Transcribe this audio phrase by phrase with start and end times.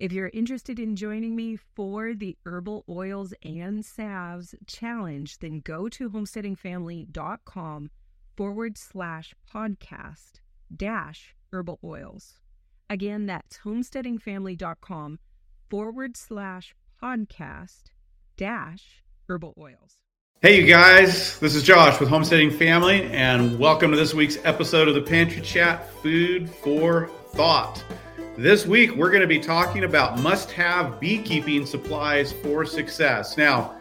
[0.00, 5.90] If you're interested in joining me for the Herbal Oils and Salves Challenge, then go
[5.90, 7.90] to homesteadingfamily.com
[8.34, 10.40] forward slash podcast
[10.74, 12.40] dash herbal oils.
[12.88, 15.18] Again, that's homesteadingfamily.com
[15.68, 17.90] forward slash podcast
[18.38, 19.98] dash herbal oils.
[20.40, 24.88] Hey, you guys, this is Josh with Homesteading Family, and welcome to this week's episode
[24.88, 27.84] of the Pantry Chat Food for Thought.
[28.40, 33.36] This week, we're going to be talking about must have beekeeping supplies for success.
[33.36, 33.74] Now,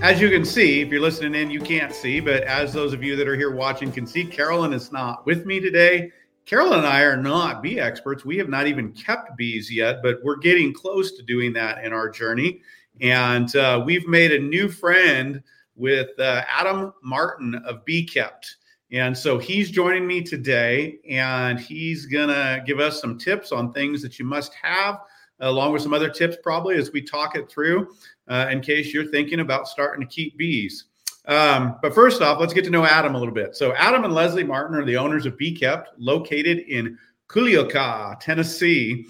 [0.00, 3.04] as you can see, if you're listening in, you can't see, but as those of
[3.04, 6.10] you that are here watching can see, Carolyn is not with me today.
[6.46, 8.24] Carolyn and I are not bee experts.
[8.24, 11.92] We have not even kept bees yet, but we're getting close to doing that in
[11.92, 12.62] our journey.
[13.02, 15.42] And uh, we've made a new friend
[15.74, 18.56] with uh, Adam Martin of Bee Kept.
[18.92, 23.72] And so he's joining me today, and he's going to give us some tips on
[23.72, 25.00] things that you must have,
[25.40, 27.88] along with some other tips, probably as we talk it through,
[28.28, 30.84] uh, in case you're thinking about starting to keep bees.
[31.26, 33.56] Um, but first off, let's get to know Adam a little bit.
[33.56, 36.96] So, Adam and Leslie Martin are the owners of Bee Kept, located in
[37.28, 39.06] Culleoka, Tennessee.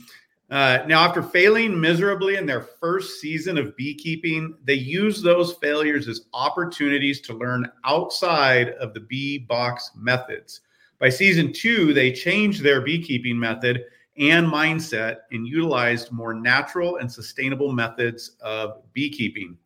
[0.48, 6.06] Uh, now, after failing miserably in their first season of beekeeping, they use those failures
[6.06, 10.60] as opportunities to learn outside of the bee box methods.
[11.00, 13.84] By season two, they changed their beekeeping method
[14.18, 19.58] and mindset and utilized more natural and sustainable methods of beekeeping.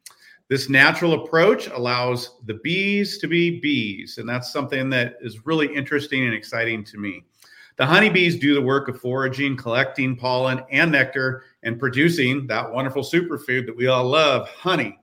[0.48, 5.72] This natural approach allows the bees to be bees, and that's something that is really
[5.72, 7.24] interesting and exciting to me.
[7.80, 13.02] The honeybees do the work of foraging, collecting pollen and nectar, and producing that wonderful
[13.02, 14.98] superfood that we all love honey.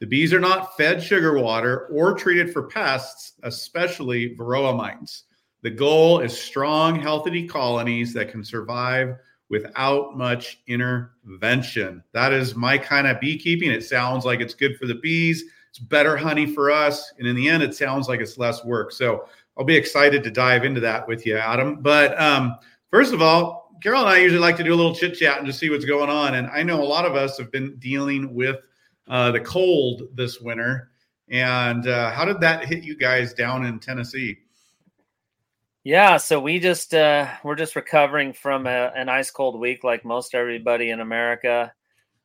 [0.00, 5.24] The bees are not fed sugar water or treated for pests, especially varroa mites.
[5.62, 9.16] The goal is strong, healthy colonies that can survive
[9.48, 12.04] without much intervention.
[12.12, 13.70] That is my kind of beekeeping.
[13.70, 17.12] It sounds like it's good for the bees, it's better honey for us.
[17.18, 18.90] And in the end, it sounds like it's less work.
[18.92, 19.26] So
[19.60, 21.82] I'll be excited to dive into that with you, Adam.
[21.82, 22.56] But um,
[22.90, 25.46] first of all, Carol and I usually like to do a little chit chat and
[25.46, 26.36] just see what's going on.
[26.36, 28.56] And I know a lot of us have been dealing with
[29.06, 30.92] uh, the cold this winter.
[31.28, 34.38] And uh, how did that hit you guys down in Tennessee?
[35.84, 40.06] Yeah, so we just uh, we're just recovering from a, an ice cold week, like
[40.06, 41.70] most everybody in America.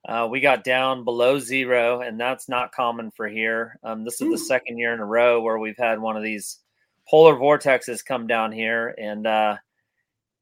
[0.08, 3.78] Uh, we got down below zero, and that's not common for here.
[3.84, 6.60] Um, this is the second year in a row where we've had one of these
[7.08, 9.58] polar vortexes come down here, and uh,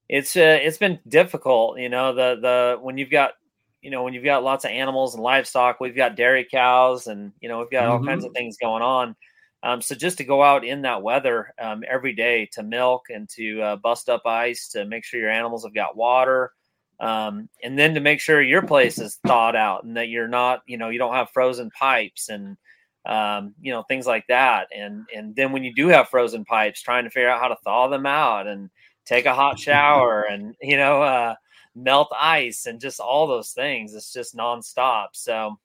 [0.10, 1.80] it's uh, it's been difficult.
[1.80, 3.34] You know, the the when you've got
[3.82, 7.32] you know when you've got lots of animals and livestock, we've got dairy cows, and
[7.42, 8.08] you know we've got all mm-hmm.
[8.08, 9.16] kinds of things going on.
[9.64, 13.30] Um, so just to go out in that weather um, every day to milk and
[13.30, 16.52] to uh, bust up ice to make sure your animals have got water,
[17.00, 20.62] um, and then to make sure your place is thawed out and that you're not,
[20.68, 22.58] you know, you don't have frozen pipes and
[23.06, 24.68] um, you know, things like that.
[24.76, 27.58] And and then when you do have frozen pipes, trying to figure out how to
[27.64, 28.70] thaw them out and
[29.06, 31.36] take a hot shower and you know uh,
[31.76, 33.94] melt ice and just all those things.
[33.94, 35.10] It's just nonstop.
[35.14, 35.60] So,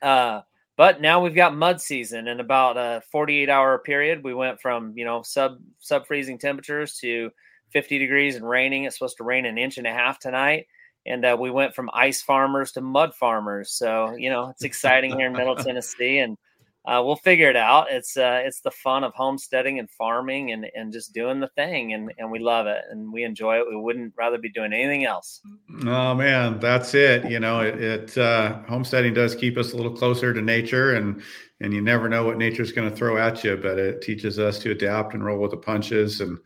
[0.00, 0.42] uh,
[0.76, 2.28] but now we've got mud season.
[2.28, 6.96] In about a 48 hour period, we went from you know sub sub freezing temperatures
[6.98, 7.30] to
[7.70, 8.84] 50 degrees and raining.
[8.84, 10.66] It's supposed to rain an inch and a half tonight
[11.06, 13.72] and uh, we went from ice farmers to mud farmers.
[13.72, 16.36] So you know it's exciting here in Middle Tennessee, and
[16.84, 17.86] uh, we'll figure it out.
[17.90, 21.92] It's uh, it's the fun of homesteading and farming and, and just doing the thing,
[21.92, 23.66] and, and we love it and we enjoy it.
[23.68, 25.40] We wouldn't rather be doing anything else.
[25.86, 27.30] Oh man, that's it.
[27.30, 31.22] You know, it, it uh, homesteading does keep us a little closer to nature, and
[31.60, 34.58] and you never know what nature's going to throw at you, but it teaches us
[34.58, 36.20] to adapt and roll with the punches.
[36.20, 36.36] And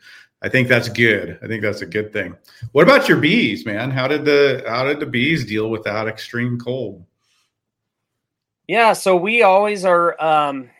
[0.42, 1.38] I think that's good.
[1.42, 2.36] I think that's a good thing.
[2.72, 3.90] What about your bees, man?
[3.90, 7.06] How did the how did the bees deal with that extreme cold?
[8.68, 10.20] Yeah, so we always are.
[10.22, 10.70] Um,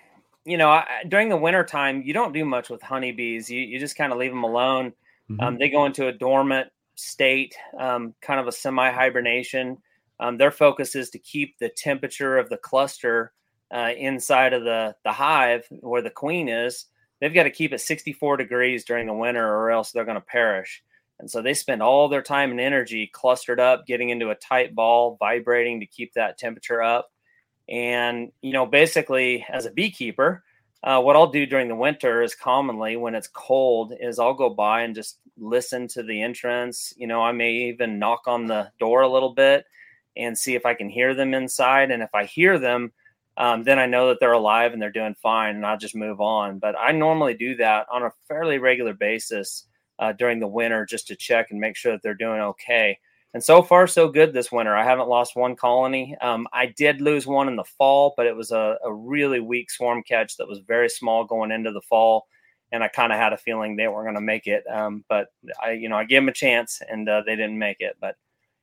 [0.45, 3.51] you know, I, during the winter time, you don't do much with honeybees.
[3.51, 4.93] You you just kind of leave them alone.
[5.31, 5.41] Mm-hmm.
[5.41, 9.79] Um, they go into a dormant state, um, kind of a semi hibernation.
[10.19, 13.33] Um, their focus is to keep the temperature of the cluster
[13.73, 16.87] uh, inside of the the hive where the queen is.
[17.21, 20.21] They've got to keep it 64 degrees during the winter, or else they're going to
[20.21, 20.83] perish.
[21.19, 24.75] And so they spend all their time and energy clustered up, getting into a tight
[24.75, 27.11] ball, vibrating to keep that temperature up.
[27.69, 30.45] And, you know, basically as a beekeeper,
[30.83, 34.51] uh, what I'll do during the winter is commonly when it's cold is I'll go
[34.51, 36.95] by and just listen to the entrance.
[36.97, 39.65] You know, I may even knock on the door a little bit
[40.17, 41.91] and see if I can hear them inside.
[41.91, 42.93] And if I hear them,
[43.37, 46.21] um, then I know that they're alive and they're doing fine, and I'll just move
[46.21, 46.59] on.
[46.59, 49.67] But I normally do that on a fairly regular basis
[49.99, 52.99] uh, during the winter just to check and make sure that they're doing okay.
[53.37, 54.75] And so far, so good this winter.
[54.75, 56.17] I haven't lost one colony.
[56.23, 59.71] Um, I did lose one in the fall, but it was a, a really weak
[59.71, 62.29] swarm catch that was very small going into the fall.
[62.73, 64.65] And I kind of had a feeling they weren't going to make it.
[64.67, 65.27] Um, but
[65.63, 67.99] I, you know, I gave them a chance and uh, they didn't make it.
[68.01, 68.17] But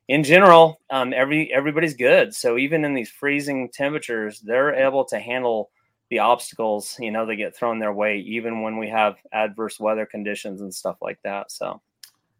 [0.07, 2.33] in general, um, every everybody's good.
[2.33, 5.69] So even in these freezing temperatures, they're able to handle
[6.09, 10.07] the obstacles, you know, they get thrown their way, even when we have adverse weather
[10.07, 11.51] conditions and stuff like that.
[11.51, 11.79] So,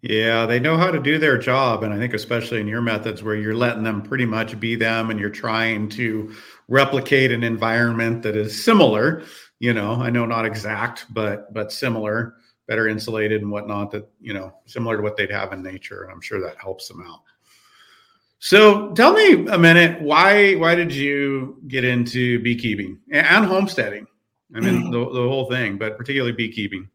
[0.03, 1.81] yeah, they know how to do their job.
[1.81, 5.09] And I think, especially in your methods where you're letting them pretty much be them
[5.09, 6.35] and you're trying to
[6.67, 9.23] replicate an environment that is similar,
[9.59, 12.35] you know, I know not exact, but, but similar,
[12.67, 16.03] better insulated and whatnot, that, you know, similar to what they'd have in nature.
[16.03, 17.21] And I'm sure that helps them out.
[18.39, 24.05] So tell me a minute why why did you get into beekeeping and homesteading?
[24.53, 24.91] I mean mm.
[24.91, 26.89] the, the whole thing, but particularly beekeeping.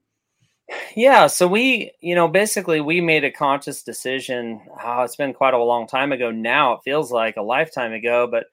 [0.98, 4.60] Yeah, so we, you know, basically we made a conscious decision.
[4.82, 6.72] Oh, it's been quite a long time ago now.
[6.72, 8.46] It feels like a lifetime ago, but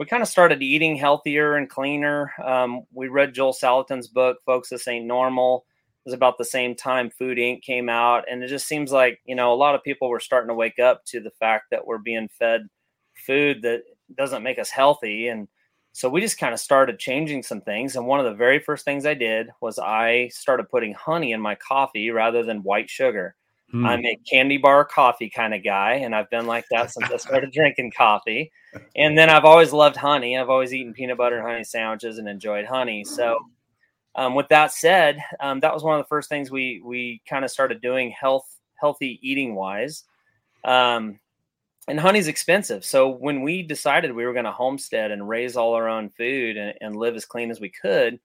[0.00, 2.32] we kind of started eating healthier and cleaner.
[2.44, 5.64] Um, we read Joel Salatin's book, "Folks, This Ain't Normal."
[6.04, 7.62] It was about the same time Food Inc.
[7.62, 8.24] came out.
[8.28, 10.80] And it just seems like, you know, a lot of people were starting to wake
[10.80, 12.62] up to the fact that we're being fed
[13.14, 13.82] food that
[14.16, 15.28] doesn't make us healthy.
[15.28, 15.46] And
[15.92, 17.96] so we just kind of started changing some things.
[17.96, 21.40] And one of the very first things I did was I started putting honey in
[21.40, 23.34] my coffee rather than white sugar.
[23.70, 23.86] Hmm.
[23.86, 27.16] I'm a candy bar coffee kind of guy, and I've been like that since I
[27.18, 28.50] started drinking coffee.
[28.96, 30.36] And then I've always loved honey.
[30.36, 33.04] I've always eaten peanut butter and honey sandwiches and enjoyed honey.
[33.04, 33.38] So
[34.14, 37.44] um, with that said, um, that was one of the first things we we kind
[37.44, 38.46] of started doing health
[38.80, 40.04] healthy eating wise.
[40.64, 41.18] Um,
[41.88, 45.74] and honey's expensive, so when we decided we were going to homestead and raise all
[45.74, 48.20] our own food and, and live as clean as we could,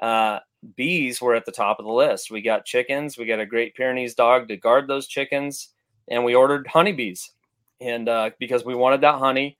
[0.00, 0.38] uh,
[0.76, 2.30] bees were at the top of the list.
[2.30, 5.70] We got chickens, we got a Great Pyrenees dog to guard those chickens,
[6.08, 7.30] and we ordered honeybees,
[7.80, 9.58] and uh, because we wanted that honey,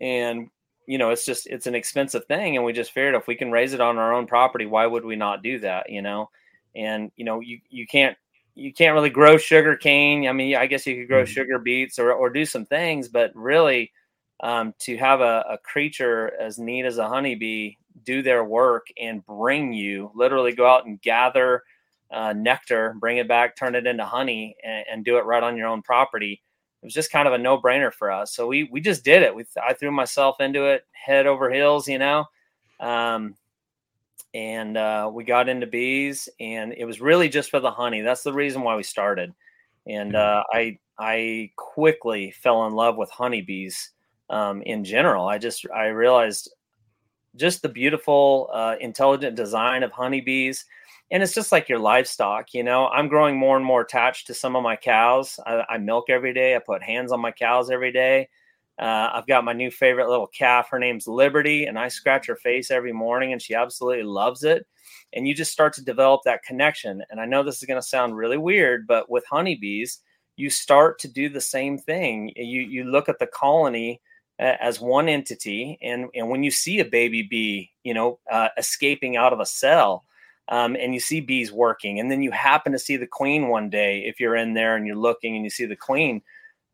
[0.00, 0.48] and
[0.86, 3.52] you know, it's just it's an expensive thing, and we just figured if we can
[3.52, 5.90] raise it on our own property, why would we not do that?
[5.90, 6.30] You know,
[6.74, 8.16] and you know, you you can't
[8.54, 10.28] you can't really grow sugar cane.
[10.28, 11.32] I mean, I guess you could grow mm-hmm.
[11.32, 13.92] sugar beets or or do some things, but really,
[14.40, 19.24] um, to have a, a creature as neat as a honeybee do their work and
[19.26, 21.62] bring you literally go out and gather
[22.10, 25.56] uh, nectar, bring it back, turn it into honey, and, and do it right on
[25.56, 26.42] your own property
[26.82, 28.34] it was just kind of a no brainer for us.
[28.34, 29.34] So we we just did it.
[29.34, 32.24] We I threw myself into it head over heels, you know,
[32.80, 33.36] um,
[34.34, 38.00] and uh, we got into bees, and it was really just for the honey.
[38.00, 39.34] That's the reason why we started.
[39.86, 43.90] And uh, I I quickly fell in love with honeybees
[44.30, 45.26] um, in general.
[45.26, 46.52] I just I realized
[47.36, 50.66] just the beautiful, uh, intelligent design of honeybees
[51.12, 54.34] and it's just like your livestock you know i'm growing more and more attached to
[54.34, 57.70] some of my cows i, I milk every day i put hands on my cows
[57.70, 58.28] every day
[58.80, 60.68] uh, i've got my new favorite little calf.
[60.70, 64.66] Her name's liberty and i scratch her face every morning and she absolutely loves it.
[65.14, 67.02] And you just start to develop that connection.
[67.10, 70.00] And i know this is going to sound really weird but with honeybees
[70.36, 72.32] you start to do the same thing.
[72.36, 74.00] You you look at the colony
[74.38, 79.16] as one entity and and when you see a baby bee you know uh, escaping
[79.16, 80.04] out of a cell
[80.48, 83.70] um, and you see bees working, and then you happen to see the queen one
[83.70, 86.22] day if you're in there and you're looking and you see the queen.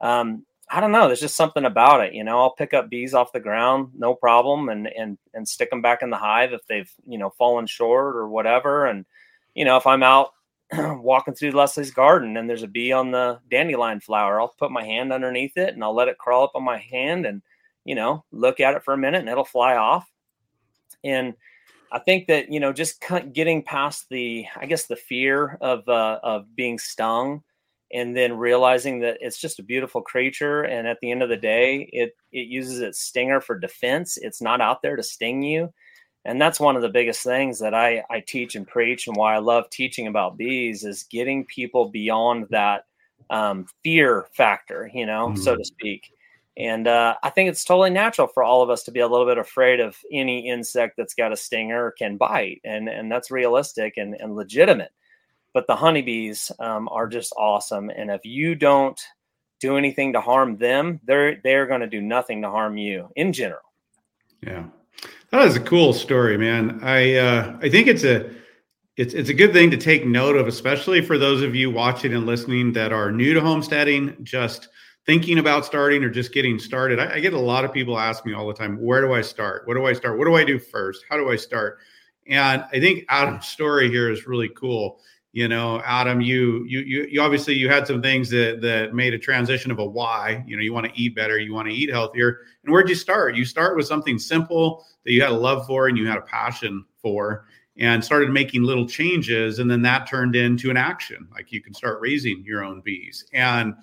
[0.00, 1.06] Um, I don't know.
[1.06, 2.38] There's just something about it, you know.
[2.40, 6.02] I'll pick up bees off the ground, no problem, and and and stick them back
[6.02, 8.86] in the hive if they've you know fallen short or whatever.
[8.86, 9.06] And
[9.54, 10.32] you know, if I'm out
[10.72, 14.84] walking through Leslie's garden and there's a bee on the dandelion flower, I'll put my
[14.84, 17.40] hand underneath it and I'll let it crawl up on my hand and
[17.84, 20.10] you know look at it for a minute and it'll fly off.
[21.02, 21.34] And
[21.90, 26.20] I think that you know just getting past the I guess the fear of uh,
[26.22, 27.42] of being stung,
[27.92, 31.36] and then realizing that it's just a beautiful creature, and at the end of the
[31.36, 34.16] day, it it uses its stinger for defense.
[34.16, 35.72] It's not out there to sting you,
[36.24, 39.34] and that's one of the biggest things that I I teach and preach, and why
[39.34, 42.84] I love teaching about bees is getting people beyond that
[43.30, 45.42] um, fear factor, you know, mm-hmm.
[45.42, 46.10] so to speak
[46.58, 49.26] and uh, I think it's totally natural for all of us to be a little
[49.26, 53.30] bit afraid of any insect that's got a stinger or can bite, and and that's
[53.30, 54.90] realistic and, and legitimate.
[55.58, 58.96] But the honeybees um, are just awesome, and if you don't
[59.58, 63.32] do anything to harm them, they're they're going to do nothing to harm you in
[63.32, 63.72] general.
[64.40, 64.66] Yeah,
[65.32, 66.78] That is a cool story, man.
[66.84, 68.30] I uh, I think it's a
[68.96, 72.14] it's it's a good thing to take note of, especially for those of you watching
[72.14, 74.68] and listening that are new to homesteading, just
[75.06, 77.00] thinking about starting or just getting started.
[77.00, 79.22] I, I get a lot of people ask me all the time, where do I
[79.22, 79.66] start?
[79.66, 80.18] What do I start?
[80.18, 81.04] What do I do first?
[81.10, 81.78] How do I start?
[82.28, 85.00] And I think Adam's story here is really cool.
[85.38, 89.18] You know, Adam, you you you, obviously you had some things that that made a
[89.20, 90.42] transition of a why.
[90.48, 92.40] You know, you want to eat better, you want to eat healthier.
[92.64, 93.36] And where'd you start?
[93.36, 96.22] You start with something simple that you had a love for and you had a
[96.22, 101.52] passion for and started making little changes and then that turned into an action like
[101.52, 103.74] you can start raising your own bees and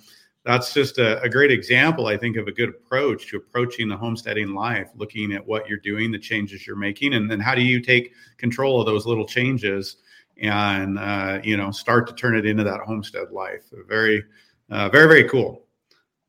[0.43, 3.95] that's just a, a, great example i think of a good approach to approaching the
[3.95, 7.61] homesteading life looking at what you're doing the changes you're making and then how do
[7.61, 9.95] you take control of those little changes
[10.41, 14.23] and uh, you know start to turn it into that homestead life very
[14.69, 15.65] uh, very very cool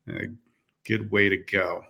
[0.09, 0.27] a
[0.85, 1.83] good way to go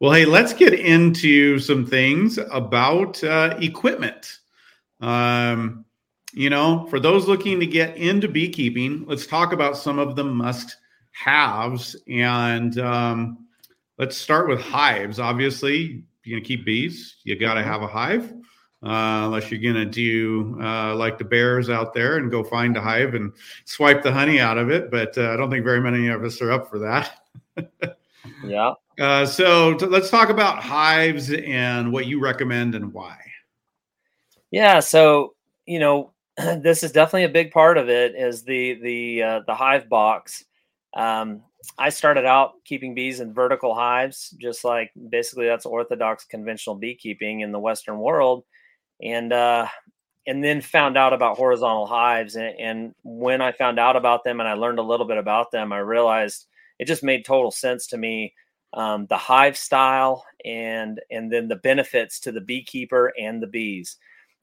[0.00, 4.40] well hey let's get into some things about uh, equipment
[5.00, 5.84] um,
[6.32, 10.24] you know, for those looking to get into beekeeping, let's talk about some of the
[10.24, 10.76] must
[11.12, 11.96] haves.
[12.08, 13.46] And um,
[13.98, 15.18] let's start with hives.
[15.18, 18.32] Obviously, you're going to keep bees, you got to have a hive.
[18.80, 22.76] Uh, unless you're going to do uh, like the bears out there and go find
[22.76, 23.32] a hive and
[23.64, 24.88] swipe the honey out of it.
[24.88, 27.18] But uh, I don't think very many of us are up for that.
[28.44, 28.74] yeah.
[29.00, 33.18] Uh, so t- let's talk about hives and what you recommend and why.
[34.50, 35.34] Yeah, so
[35.66, 39.54] you know, this is definitely a big part of it is the the uh, the
[39.54, 40.44] hive box.
[40.94, 41.42] Um,
[41.78, 47.40] I started out keeping bees in vertical hives, just like basically that's orthodox conventional beekeeping
[47.40, 48.44] in the Western world,
[49.02, 49.66] and uh,
[50.26, 52.36] and then found out about horizontal hives.
[52.36, 55.50] And, and when I found out about them and I learned a little bit about
[55.50, 56.46] them, I realized
[56.78, 58.34] it just made total sense to me.
[58.74, 63.96] Um, the hive style and and then the benefits to the beekeeper and the bees.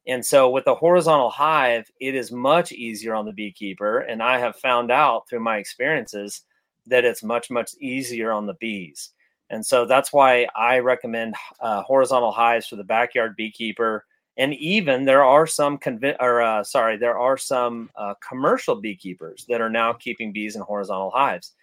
[0.08, 4.00] And so with a horizontal hive, it is much easier on the beekeeper.
[4.00, 6.42] And I have found out through my experiences
[6.88, 9.12] that it's much, much easier on the bees.
[9.50, 14.06] And so that's why I recommend uh, horizontal hives for the backyard beekeeper.
[14.38, 19.46] And even there are some convi- or uh, sorry, there are some uh, commercial beekeepers
[19.48, 21.54] that are now keeping bees in horizontal hives.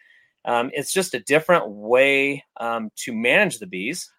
[0.44, 4.10] Um, it's just a different way um, to manage the bees,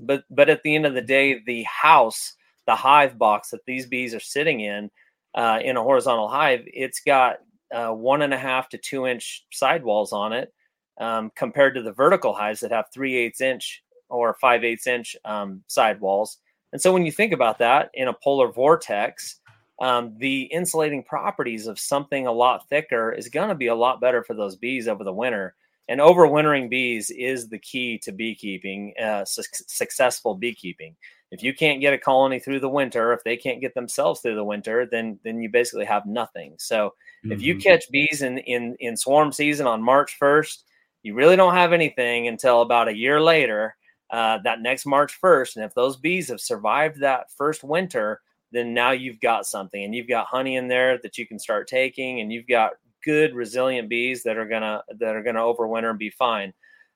[0.00, 2.34] but but at the end of the day, the house
[2.66, 4.90] the hive box that these bees are sitting in
[5.34, 7.38] uh, in a horizontal hive, it's got
[7.74, 10.52] uh, one and a half to two inch sidewalls on it,
[11.00, 15.16] um, compared to the vertical hives that have three eighths inch or five eighths inch
[15.24, 16.38] um, sidewalls.
[16.74, 19.40] And so when you think about that in a polar vortex,
[19.80, 24.00] um, the insulating properties of something a lot thicker is going to be a lot
[24.00, 25.54] better for those bees over the winter.
[25.88, 30.96] And overwintering bees is the key to beekeeping, uh, su- successful beekeeping
[31.34, 34.36] if you can't get a colony through the winter, if they can't get themselves through
[34.36, 36.54] the winter, then then you basically have nothing.
[36.58, 36.86] So
[37.24, 37.32] mm-hmm.
[37.32, 37.60] if you mm-hmm.
[37.60, 40.62] catch bees in, in in swarm season on March 1st,
[41.02, 43.74] you really don't have anything until about a year later,
[44.10, 45.56] uh, that next March 1st.
[45.56, 48.20] And if those bees have survived that first winter,
[48.52, 51.66] then now you've got something and you've got honey in there that you can start
[51.66, 52.72] taking and you've got
[53.04, 56.52] good resilient bees that are gonna that are gonna overwinter and be fine.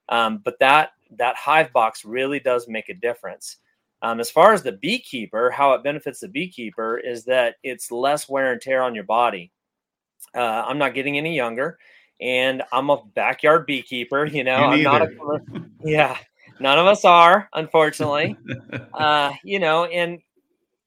[0.09, 3.57] Um, but that that hive box really does make a difference.
[4.01, 8.29] Um, as far as the beekeeper, how it benefits the beekeeper is that it's less
[8.29, 9.51] wear and tear on your body.
[10.35, 11.79] Uh, I'm not getting any younger,
[12.21, 14.27] and I'm a backyard beekeeper.
[14.33, 15.11] You know, I'm not a
[15.83, 16.17] yeah.
[16.61, 18.37] None of us are, unfortunately.
[18.95, 20.19] uh, you know, and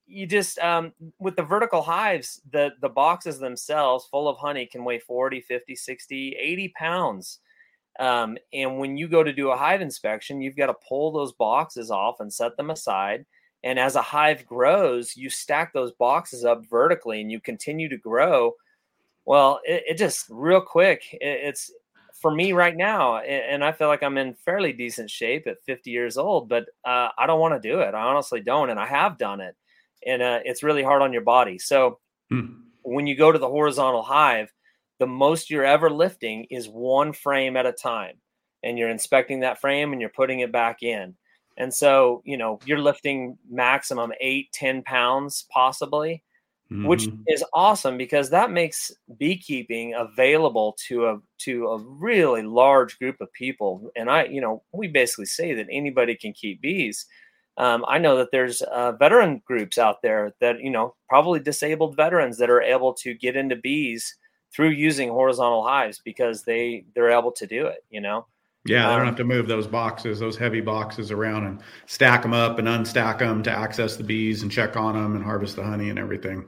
[0.07, 4.83] you just um, with the vertical hives, the the boxes themselves full of honey can
[4.83, 7.39] weigh 40, 50, 60, 80 pounds.
[7.99, 11.33] Um, and when you go to do a hive inspection, you've got to pull those
[11.33, 13.25] boxes off and set them aside.
[13.63, 17.97] And as a hive grows, you stack those boxes up vertically and you continue to
[17.97, 18.53] grow.
[19.25, 21.71] Well, it, it just real quick, it, it's
[22.21, 25.89] for me right now, and I feel like I'm in fairly decent shape at 50
[25.89, 27.95] years old, but uh, I don't want to do it.
[27.95, 28.69] I honestly don't.
[28.69, 29.55] And I have done it.
[30.05, 31.57] And uh, it's really hard on your body.
[31.57, 31.99] So
[32.29, 32.61] hmm.
[32.83, 34.53] when you go to the horizontal hive,
[34.99, 38.17] the most you're ever lifting is one frame at a time.
[38.63, 41.15] And you're inspecting that frame and you're putting it back in.
[41.57, 46.23] And so, you know, you're lifting maximum eight, 10 pounds possibly,
[46.71, 46.87] mm-hmm.
[46.87, 53.19] which is awesome because that makes beekeeping available to a to a really large group
[53.19, 53.91] of people.
[53.95, 57.05] And I, you know, we basically say that anybody can keep bees.
[57.57, 61.97] Um, I know that there's uh, veteran groups out there that, you know, probably disabled
[61.97, 64.15] veterans that are able to get into bees
[64.53, 68.25] through using horizontal hives because they they're able to do it you know
[68.65, 72.21] Yeah, they don't um, have to move those boxes, those heavy boxes around and stack
[72.21, 75.55] them up and unstack them to access the bees and check on them and harvest
[75.55, 76.47] the honey and everything.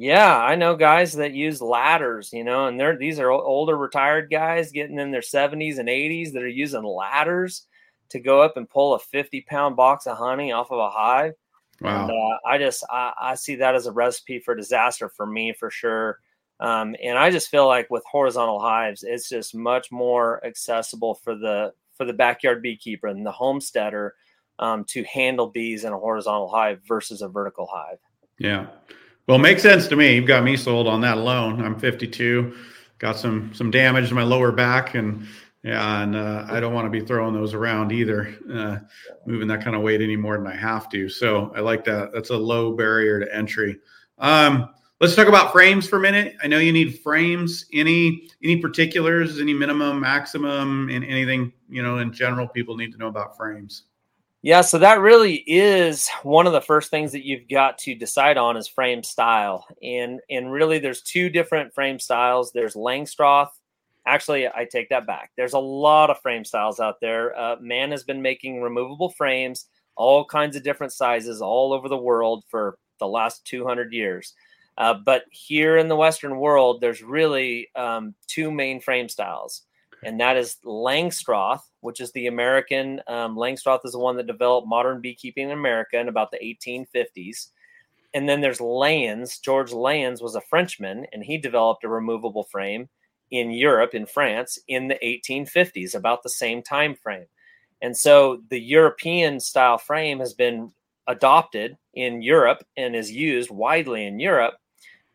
[0.00, 4.30] Yeah, I know guys that use ladders, you know, and they're these are older retired
[4.30, 7.66] guys getting in their 70s and 80s that are using ladders
[8.08, 11.34] to go up and pull a 50 pound box of honey off of a hive.
[11.82, 12.04] Wow.
[12.04, 15.52] And, uh, I just I, I, see that as a recipe for disaster for me
[15.52, 16.20] for sure.
[16.60, 21.34] Um, and I just feel like with horizontal hives, it's just much more accessible for
[21.34, 24.14] the for the backyard beekeeper and the homesteader
[24.60, 27.98] um, to handle bees in a horizontal hive versus a vertical hive.
[28.38, 28.68] Yeah.
[29.30, 30.16] Well, makes sense to me.
[30.16, 31.64] You've got me sold on that alone.
[31.64, 32.52] I'm 52,
[32.98, 35.24] got some some damage to my lower back, and
[35.62, 38.78] yeah, and uh, I don't want to be throwing those around either, uh,
[39.26, 41.08] moving that kind of weight any more than I have to.
[41.08, 42.10] So I like that.
[42.12, 43.78] That's a low barrier to entry.
[44.18, 44.70] Um,
[45.00, 46.34] let's talk about frames for a minute.
[46.42, 47.66] I know you need frames.
[47.72, 49.38] Any any particulars?
[49.38, 52.48] Any minimum, maximum, and anything you know in general?
[52.48, 53.84] People need to know about frames.
[54.42, 58.38] Yeah, so that really is one of the first things that you've got to decide
[58.38, 59.66] on is frame style.
[59.82, 62.50] And and really there's two different frame styles.
[62.52, 63.50] There's Langstroth
[64.06, 65.30] Actually, I take that back.
[65.36, 67.38] There's a lot of frame styles out there.
[67.38, 71.96] Uh, man has been making removable frames, all kinds of different sizes, all over the
[71.96, 74.34] world for the last 200 years.
[74.78, 79.62] Uh, but here in the Western world, there's really um, two main frame styles,
[80.04, 83.00] and that is Langstroth, which is the American.
[83.06, 87.48] Um, Langstroth is the one that developed modern beekeeping in America in about the 1850s.
[88.14, 89.40] And then there's Layens.
[89.40, 92.88] George Layens was a Frenchman, and he developed a removable frame
[93.30, 97.26] in Europe, in France, in the 1850s, about the same time frame.
[97.82, 100.72] And so the European style frame has been
[101.06, 104.54] adopted in Europe and is used widely in Europe.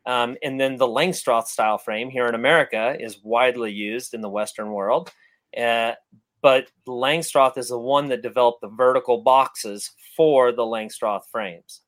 [0.06, 4.30] Um, and then the Langstroth style frame here in America is widely used in the
[4.30, 5.12] Western world.
[5.58, 5.94] Uh,
[6.42, 11.82] but Langstroth is the one that developed the vertical boxes for the Langstroth frames.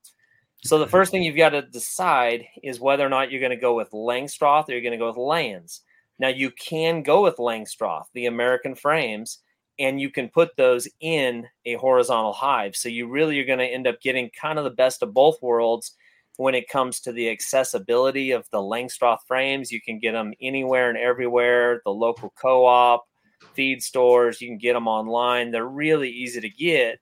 [0.63, 3.55] So the first thing you've got to decide is whether or not you're going to
[3.55, 5.81] go with Langstroth or you're going to go with Layens.
[6.17, 9.39] Now you can go with Langstroth, the American frames,
[9.77, 12.75] and you can put those in a horizontal hive.
[12.75, 15.39] So you really are going to end up getting kind of the best of both
[15.43, 15.93] worlds
[16.37, 19.71] when it comes to the accessibility of the Langstroth frames.
[19.71, 23.07] You can get them anywhere and everywhere, the local co-op,
[23.53, 25.51] feed stores, you can get them online.
[25.51, 26.99] They're really easy to get.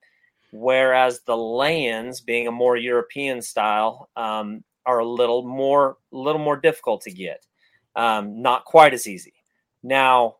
[0.52, 6.42] Whereas the Layens, being a more European style, um, are a little more, a little
[6.42, 7.46] more difficult to get
[7.96, 9.34] um, not quite as easy.
[9.84, 10.38] Now,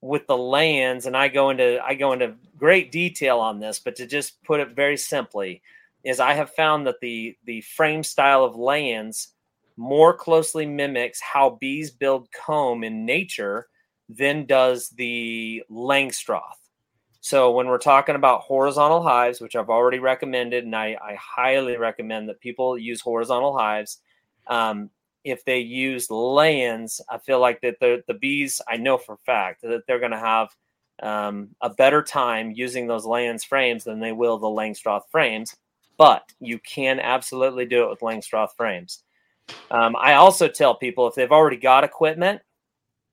[0.00, 3.96] with the Layens, and I go into I go into great detail on this, but
[3.96, 5.62] to just put it very simply,
[6.04, 9.28] is I have found that the the frame style of Layens
[9.76, 13.68] more closely mimics how bees build comb in nature
[14.08, 16.42] than does the Langstroth.
[17.20, 21.76] So when we're talking about horizontal hives, which I've already recommended, and I, I highly
[21.76, 23.98] recommend that people use horizontal hives,
[24.46, 24.90] um,
[25.22, 29.18] if they use layens, I feel like that the the bees, I know for a
[29.18, 30.48] fact that they're going to have
[31.02, 35.54] um, a better time using those layens frames than they will the Langstroth frames.
[36.00, 39.02] But you can absolutely do it with Langstroth frames.
[39.70, 42.40] Um, I also tell people if they've already got equipment,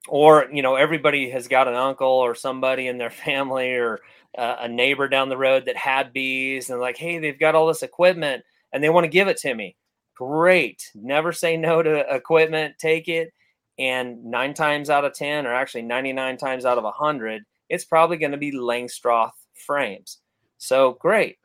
[0.08, 4.00] or you know everybody has got an uncle or somebody in their family or
[4.38, 7.68] uh, a neighbor down the road that had bees and like, hey, they've got all
[7.68, 9.76] this equipment and they want to give it to me
[10.16, 10.90] great.
[10.96, 13.34] Never say no to equipment, take it.
[13.78, 17.86] And nine times out of 10, or actually 99 times out of a 100, it's
[17.86, 20.18] probably going to be Langstroth frames.
[20.58, 21.38] So great.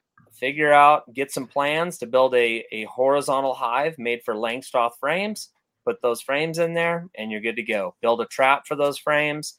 [0.43, 5.51] Figure out, get some plans to build a, a horizontal hive made for Langstroth frames.
[5.87, 7.95] Put those frames in there, and you're good to go.
[8.03, 9.55] Build a trap for those frames,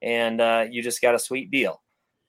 [0.00, 1.82] and uh, you just got a sweet deal.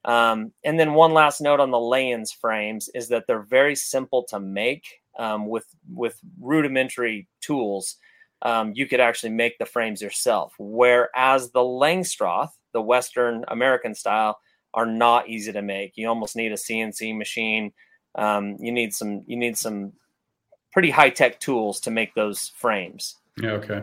[0.04, 4.24] Um, and then one last note on the Layens frames is that they're very simple
[4.24, 4.84] to make
[5.16, 7.94] um, with with rudimentary tools,
[8.42, 10.52] um, you could actually make the frames yourself.
[10.58, 14.40] Whereas the Langstroth, the Western American style,
[14.74, 15.92] are not easy to make.
[15.94, 17.72] You almost need a CNC machine.
[18.14, 19.92] Um, you need some you need some
[20.72, 23.16] pretty high tech tools to make those frames.
[23.40, 23.82] Yeah, Okay.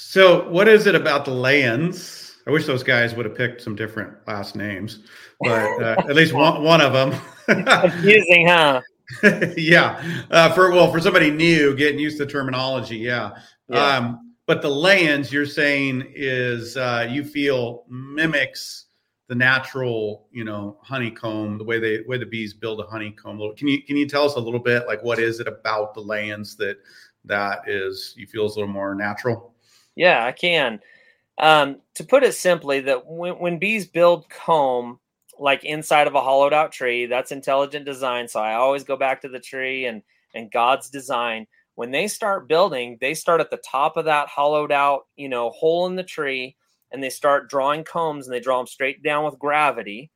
[0.00, 2.36] So, what is it about the Layens?
[2.46, 5.00] I wish those guys would have picked some different last names,
[5.40, 7.20] but uh, at least one, one of them.
[7.66, 8.80] Confusing, huh?
[9.56, 13.32] yeah, uh, for well, for somebody new getting used to terminology, yeah.
[13.68, 13.96] yeah.
[13.96, 18.84] Um, but the layens you're saying is uh, you feel mimics
[19.28, 23.38] the natural, you know, honeycomb, the way they way the bees build a honeycomb.
[23.56, 26.00] Can you can you tell us a little bit like what is it about the
[26.00, 26.78] Layens that
[27.26, 29.54] that is you feel is a little more natural?
[29.94, 30.80] Yeah, I can.
[31.38, 34.98] Um, to put it simply, that when, when bees build comb,
[35.38, 38.26] like inside of a hollowed out tree, that's intelligent design.
[38.26, 40.02] So I always go back to the tree and
[40.34, 41.46] and God's design.
[41.74, 45.50] When they start building, they start at the top of that hollowed out, you know,
[45.50, 46.56] hole in the tree,
[46.90, 50.10] and they start drawing combs and they draw them straight down with gravity.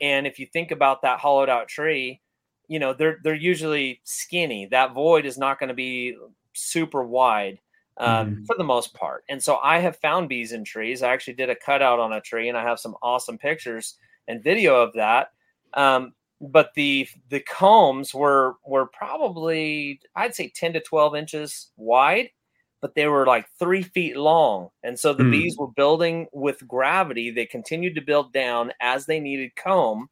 [0.00, 2.20] And if you think about that hollowed out tree,
[2.68, 4.66] you know, they're they're usually skinny.
[4.66, 6.16] That void is not going to be
[6.52, 7.58] super wide
[7.98, 8.44] um, mm-hmm.
[8.44, 9.24] for the most part.
[9.28, 11.02] And so I have found bees in trees.
[11.02, 13.96] I actually did a cutout on a tree, and I have some awesome pictures
[14.28, 15.28] and video of that.
[15.74, 22.30] Um, but the the combs were were probably I'd say ten to twelve inches wide,
[22.80, 24.68] but they were like three feet long.
[24.82, 25.30] And so the mm.
[25.30, 27.30] bees were building with gravity.
[27.30, 30.08] They continued to build down as they needed comb.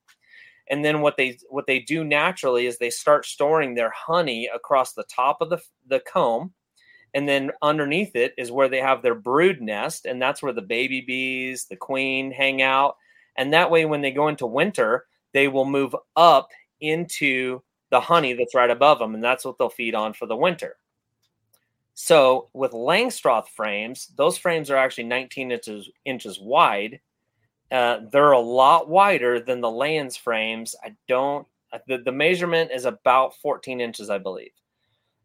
[0.70, 4.92] And then what they what they do naturally is they start storing their honey across
[4.94, 6.54] the top of the the comb
[7.14, 10.60] and then underneath it is where they have their brood nest and that's where the
[10.60, 12.96] baby bees the queen hang out
[13.36, 16.48] and that way when they go into winter they will move up
[16.80, 20.36] into the honey that's right above them and that's what they'll feed on for the
[20.36, 20.76] winter
[21.94, 27.00] so with langstroth frames those frames are actually 19 inches inches wide
[27.72, 31.46] uh, they're a lot wider than the Layens frames i don't
[31.88, 34.52] the, the measurement is about 14 inches i believe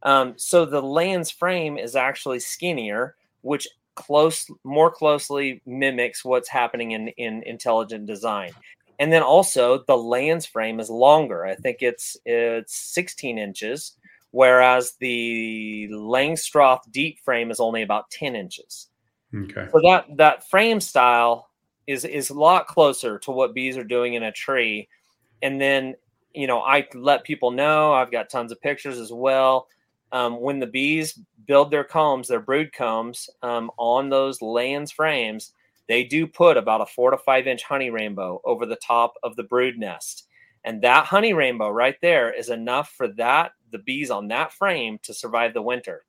[0.03, 6.91] um, so the Layens frame is actually skinnier, which close more closely mimics what's happening
[6.91, 8.51] in in intelligent design.
[8.99, 11.45] And then also the Layens frame is longer.
[11.45, 13.97] I think it's it's 16 inches,
[14.31, 18.87] whereas the Langstroth deep frame is only about 10 inches.
[19.35, 19.67] Okay.
[19.71, 21.49] So that that frame style
[21.85, 24.87] is is a lot closer to what bees are doing in a tree.
[25.41, 25.95] And then,
[26.33, 27.93] you know, I let people know.
[27.93, 29.67] I've got tons of pictures as well
[30.11, 35.53] um, when the bees build their combs, their brood combs um, on those Layens frames,
[35.87, 39.35] they do put about a four to five inch honey rainbow over the top of
[39.35, 40.27] the brood nest.
[40.63, 44.99] And that honey rainbow right there is enough for that the bees on that frame
[45.03, 46.05] to survive the winter.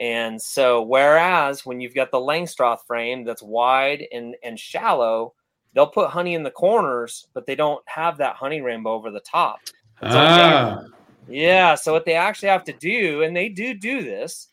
[0.00, 5.34] And so, whereas when you've got the Langstroth frame that's wide and, and shallow,
[5.74, 9.20] they'll put honey in the corners, but they don't have that honey rainbow over the
[9.20, 9.58] top.
[10.02, 10.82] ah.
[11.28, 11.74] Yeah.
[11.74, 14.48] So what they actually have to do, and they do do this,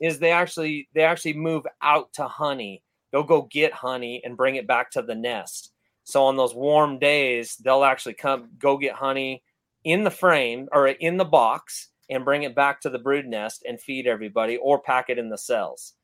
[0.00, 2.82] is they actually they actually move out to honey.
[3.10, 5.72] They'll go get honey and bring it back to the nest.
[6.04, 9.42] So on those warm days, they'll actually come go get honey
[9.84, 13.64] in the frame or in the box and bring it back to the brood nest
[13.66, 15.94] and feed everybody or pack it in the cells.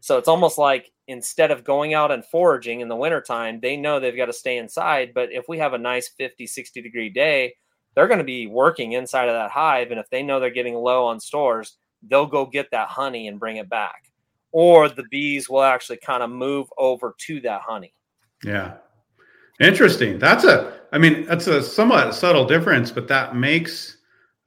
[0.00, 3.98] So it's almost like instead of going out and foraging in the wintertime, they know
[3.98, 5.12] they've got to stay inside.
[5.14, 7.54] But if we have a nice 50, 60 degree day,
[7.94, 9.90] they're going to be working inside of that hive.
[9.90, 13.40] And if they know they're getting low on stores, they'll go get that honey and
[13.40, 14.10] bring it back.
[14.52, 17.92] Or the bees will actually kind of move over to that honey.
[18.44, 18.74] Yeah.
[19.60, 20.18] Interesting.
[20.18, 23.95] That's a, I mean, that's a somewhat subtle difference, but that makes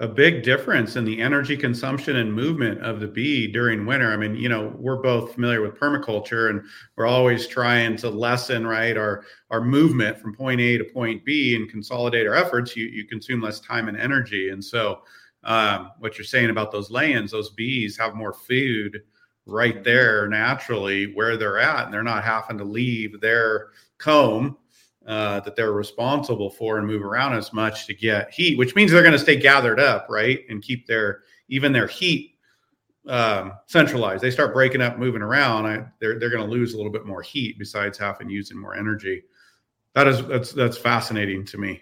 [0.02, 4.12] a big difference in the energy consumption and movement of the bee during winter.
[4.12, 6.62] I mean, you know, we're both familiar with permaculture and
[6.96, 11.56] we're always trying to lessen, right, our our movement from point A to point B
[11.56, 12.78] and consolidate our efforts.
[12.78, 14.50] You you consume less time and energy.
[14.50, 15.02] And so
[15.44, 19.02] um, what you're saying about those Layens, those bees have more food
[19.46, 24.58] right there naturally where they're at, and they're not having to leave their comb
[25.10, 28.92] uh, that they're responsible for and move around as much to get heat, which means
[28.92, 32.36] they're going to stay gathered up, right, and keep their even their heat
[33.08, 34.22] um, centralized.
[34.22, 35.66] They start breaking up, moving around.
[35.66, 38.76] I, they're they're going to lose a little bit more heat besides having using more
[38.76, 39.24] energy.
[39.96, 41.82] That is that's that's fascinating to me.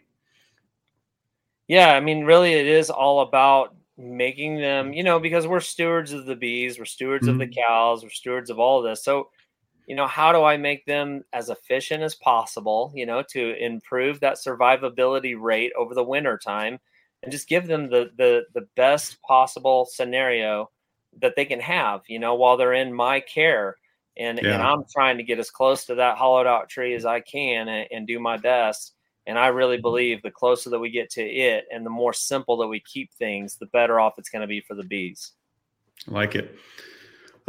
[1.68, 6.14] Yeah, I mean, really, it is all about making them, you know, because we're stewards
[6.14, 7.34] of the bees, we're stewards mm-hmm.
[7.34, 7.62] of the mm-hmm.
[7.68, 9.04] cows, we're stewards of all of this.
[9.04, 9.32] So
[9.88, 14.20] you know how do i make them as efficient as possible you know to improve
[14.20, 16.78] that survivability rate over the winter time
[17.24, 20.70] and just give them the the the best possible scenario
[21.20, 23.76] that they can have you know while they're in my care?
[24.20, 24.56] And yeah.
[24.56, 27.68] and i'm trying to get as close to that hollowed out tree as i can
[27.68, 28.94] and, and do my best.
[29.26, 29.84] And i really mm-hmm.
[29.84, 33.14] believe the closer that we get to it and the more simple that we keep
[33.14, 35.34] things the better off it's going to be for the bees.
[36.08, 36.58] I like it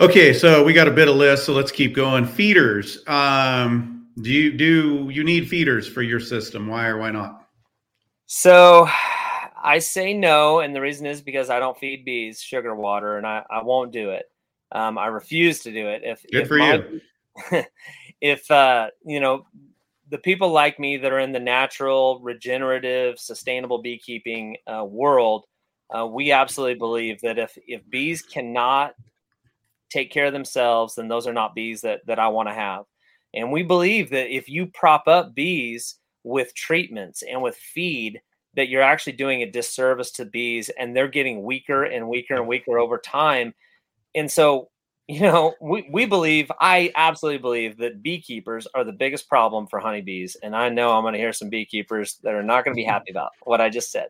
[0.01, 2.25] Okay, so we got a bit of list, so let's keep going.
[2.25, 3.03] Feeders.
[3.09, 6.69] Um, do you do you need feeders for your system?
[6.69, 7.49] Why or why not?
[8.27, 8.89] So
[9.61, 13.27] I say no, and the reason is because I don't feed bees sugar water, and
[13.27, 14.27] I, I won't do it.
[14.71, 16.03] Um, I refuse to do it.
[16.05, 16.83] If good if for my,
[17.51, 17.65] you.
[18.21, 19.47] if uh, you know
[20.11, 25.47] the people like me that are in the natural, regenerative, sustainable beekeeping uh, world,
[25.93, 28.95] uh, we absolutely believe that if if bees cannot
[29.91, 32.85] take care of themselves, then those are not bees that that I want to have.
[33.35, 38.21] And we believe that if you prop up bees with treatments and with feed,
[38.55, 42.49] that you're actually doing a disservice to bees and they're getting weaker and weaker and
[42.49, 43.55] weaker over time.
[44.15, 44.71] And so,
[45.07, 49.79] you know, we, we believe, I absolutely believe that beekeepers are the biggest problem for
[49.79, 50.37] honeybees.
[50.43, 52.85] And I know I'm going to hear some beekeepers that are not going to be
[52.85, 54.09] happy about what I just said.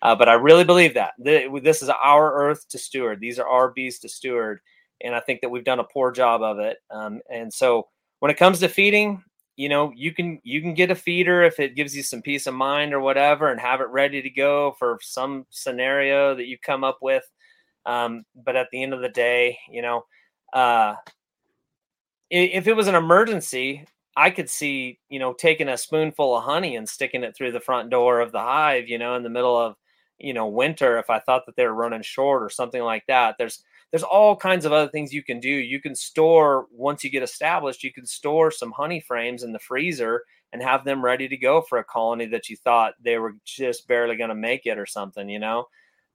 [0.00, 3.18] Uh, but I really believe that this is our earth to steward.
[3.18, 4.60] These are our bees to steward.
[5.02, 6.78] And I think that we've done a poor job of it.
[6.90, 9.22] Um, and so when it comes to feeding,
[9.58, 12.46] you know you can you can get a feeder if it gives you some peace
[12.46, 16.56] of mind or whatever and have it ready to go for some scenario that you
[16.56, 17.24] come up with
[17.84, 20.04] um, but at the end of the day you know
[20.54, 20.94] uh,
[22.30, 23.84] if it was an emergency
[24.16, 27.60] i could see you know taking a spoonful of honey and sticking it through the
[27.60, 29.74] front door of the hive you know in the middle of
[30.18, 33.34] you know winter if i thought that they were running short or something like that
[33.38, 35.48] there's there's all kinds of other things you can do.
[35.48, 39.58] You can store once you get established, you can store some honey frames in the
[39.58, 40.22] freezer
[40.52, 43.86] and have them ready to go for a colony that you thought they were just
[43.88, 45.66] barely going to make it or something, you know.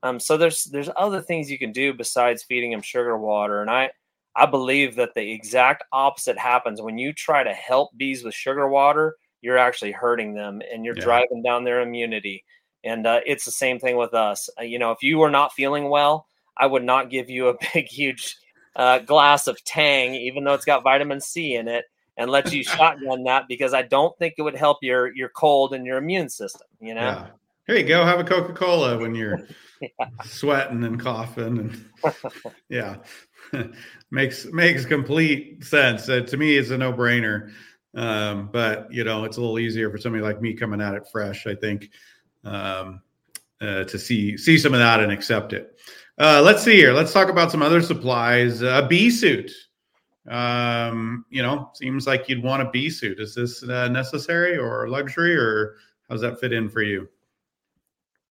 [0.03, 3.71] Um, so there's there's other things you can do besides feeding them sugar water, and
[3.71, 3.89] I
[4.35, 8.67] I believe that the exact opposite happens when you try to help bees with sugar
[8.67, 9.15] water.
[9.41, 11.03] You're actually hurting them, and you're yeah.
[11.03, 12.43] driving down their immunity.
[12.83, 14.49] And uh, it's the same thing with us.
[14.59, 17.57] Uh, you know, if you are not feeling well, I would not give you a
[17.73, 18.37] big, huge
[18.75, 21.85] uh, glass of Tang, even though it's got vitamin C in it,
[22.17, 25.73] and let you shotgun that because I don't think it would help your your cold
[25.73, 26.67] and your immune system.
[26.79, 27.01] You know.
[27.01, 27.27] Yeah.
[27.65, 28.03] Here you go.
[28.03, 29.47] Have a Coca Cola when you're
[29.81, 30.07] yeah.
[30.25, 32.13] sweating and coughing, and
[32.67, 32.97] yeah,
[34.11, 36.09] makes makes complete sense.
[36.09, 37.51] Uh, to me, it's a no brainer.
[37.95, 41.07] Um, but you know, it's a little easier for somebody like me coming at it
[41.09, 41.47] fresh.
[41.47, 41.89] I think
[42.43, 43.01] um,
[43.61, 45.79] uh, to see see some of that and accept it.
[46.19, 46.93] Uh, let's see here.
[46.93, 48.61] Let's talk about some other supplies.
[48.61, 49.51] A bee suit.
[50.29, 53.19] Um, you know, seems like you'd want a bee suit.
[53.19, 55.75] Is this uh, necessary or luxury, or
[56.07, 57.09] how does that fit in for you?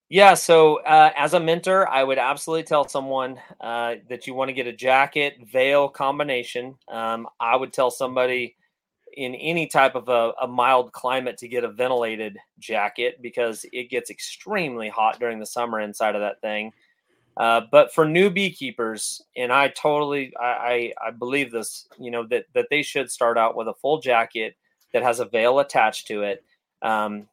[0.08, 4.50] Yeah, so uh, as a mentor, I would absolutely tell someone uh, that you want
[4.50, 6.76] to get a jacket veil combination.
[6.88, 8.56] Um, I would tell somebody
[9.14, 13.90] in any type of a, a, mild climate to get a ventilated jacket because it
[13.90, 16.72] gets extremely hot during the summer inside of that thing.
[17.36, 22.26] Uh, but for new beekeepers, and I totally, I, I, I believe this, you know,
[22.28, 24.56] that that they should start out with a full jacket
[24.92, 26.44] that has a veil attached to it,
[26.82, 27.26] um,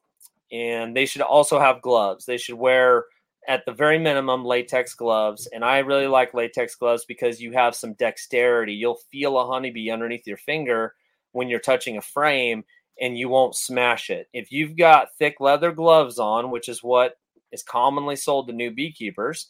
[0.51, 2.25] and they should also have gloves.
[2.25, 3.05] They should wear,
[3.47, 5.47] at the very minimum, latex gloves.
[5.47, 8.73] And I really like latex gloves because you have some dexterity.
[8.73, 10.93] You'll feel a honeybee underneath your finger
[11.31, 12.63] when you're touching a frame,
[13.01, 14.27] and you won't smash it.
[14.33, 17.17] If you've got thick leather gloves on, which is what
[17.51, 19.49] is commonly sold to new beekeepers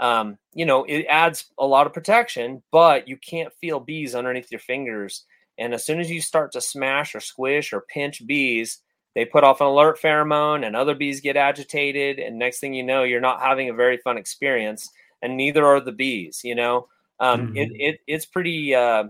[0.00, 4.50] um, you know, it adds a lot of protection, but you can't feel bees underneath
[4.50, 5.24] your fingers.
[5.58, 8.78] And as soon as you start to smash or squish or pinch bees,
[9.14, 12.18] they put off an alert pheromone and other bees get agitated.
[12.18, 14.90] And next thing you know, you're not having a very fun experience.
[15.20, 16.88] And neither are the bees, you know.
[17.18, 17.56] Um, mm-hmm.
[17.58, 19.04] it, it, it's pretty, uh,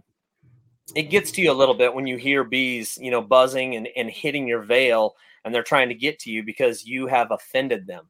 [0.96, 3.88] it gets to you a little bit when you hear bees, you know, buzzing and,
[3.96, 7.87] and hitting your veil and they're trying to get to you because you have offended
[7.87, 8.10] them.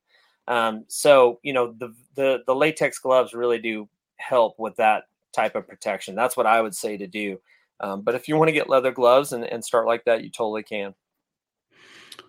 [0.50, 5.54] Um, so you know the, the the latex gloves really do help with that type
[5.54, 6.16] of protection.
[6.16, 7.40] That's what I would say to do.
[7.78, 10.30] Um, but if you want to get leather gloves and, and start like that, you
[10.30, 10.92] totally can.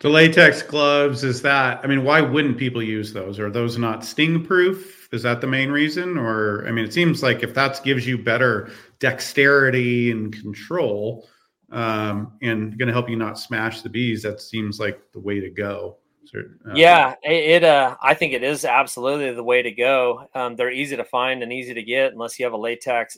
[0.01, 1.81] The latex gloves is that?
[1.84, 3.39] I mean, why wouldn't people use those?
[3.39, 5.10] Are those not sting proof?
[5.12, 6.15] Is that the main reason?
[6.15, 11.27] Or I mean, it seems like if that gives you better dexterity and control,
[11.71, 15.39] um, and going to help you not smash the bees, that seems like the way
[15.39, 15.97] to go.
[16.34, 20.27] Uh, yeah, it, it, uh, I think it is absolutely the way to go.
[20.34, 23.17] Um, they're easy to find and easy to get unless you have a latex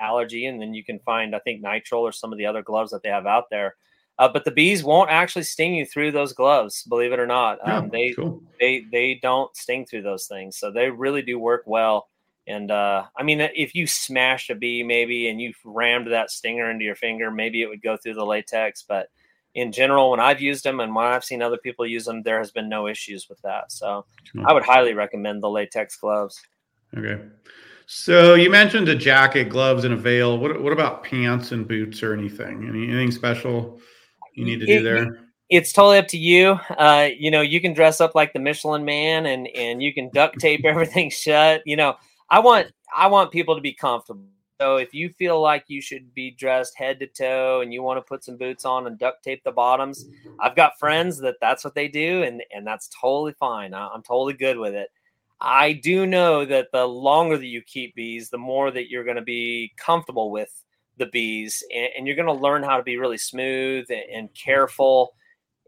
[0.00, 2.90] allergy, and then you can find I think nitrile or some of the other gloves
[2.92, 3.76] that they have out there.
[4.18, 7.58] Uh, but the bees won't actually sting you through those gloves, believe it or not.
[7.68, 8.40] Um, they cool.
[8.60, 12.08] they they don't sting through those things, so they really do work well.
[12.46, 16.70] And uh, I mean, if you smashed a bee maybe and you rammed that stinger
[16.70, 19.08] into your finger, maybe it would go through the latex, but
[19.54, 22.38] in general, when I've used them and when I've seen other people use them, there
[22.38, 23.70] has been no issues with that.
[23.70, 24.04] So
[24.46, 26.40] I would highly recommend the latex gloves.
[26.96, 27.22] Okay.
[27.86, 30.38] So you mentioned a jacket, gloves, and a veil.
[30.38, 32.66] What what about pants and boots or anything?
[32.68, 33.80] Any, anything special
[34.32, 35.24] you need to do there?
[35.50, 36.58] it's totally up to you.
[36.70, 40.10] Uh, you know, you can dress up like the Michelin Man and and you can
[40.12, 41.62] duct tape everything shut.
[41.66, 41.96] You know,
[42.30, 44.24] I want I want people to be comfortable.
[44.60, 47.98] So if you feel like you should be dressed head to toe and you want
[47.98, 50.06] to put some boots on and duct tape the bottoms,
[50.40, 53.74] I've got friends that that's what they do, and and that's totally fine.
[53.74, 54.90] I'm totally good with it.
[55.40, 59.16] I do know that the longer that you keep bees, the more that you're going
[59.16, 60.64] to be comfortable with
[60.96, 64.34] the bees and, and you're going to learn how to be really smooth and, and
[64.34, 65.14] careful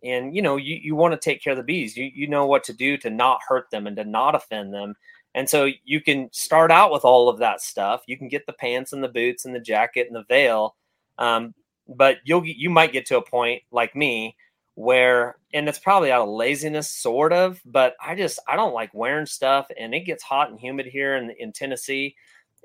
[0.04, 2.46] and you know you, you want to take care of the bees you, you know
[2.46, 4.94] what to do to not hurt them and to not offend them
[5.36, 8.02] and so you can start out with all of that stuff.
[8.06, 10.74] You can get the pants and the boots and the jacket and the veil.
[11.18, 11.54] Um,
[11.86, 14.36] but you'll you might get to a point like me
[14.74, 18.92] where and it's probably out of laziness sort of but i just i don't like
[18.92, 22.14] wearing stuff and it gets hot and humid here in, in tennessee.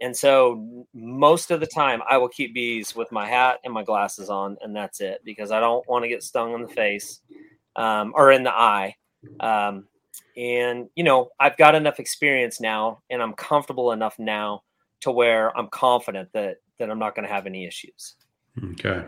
[0.02, 3.84] And so most of the time I will keep bees with my hat and my
[3.84, 7.20] glasses on, and that's it because I don't want to get stung in the face
[7.76, 8.96] um, or in the eye.
[9.40, 9.86] Um,
[10.38, 14.64] and you know, I've got enough experience now, and I'm comfortable enough now
[15.02, 18.16] to where I'm confident that that I'm not going to have any issues.
[18.72, 19.04] Okay.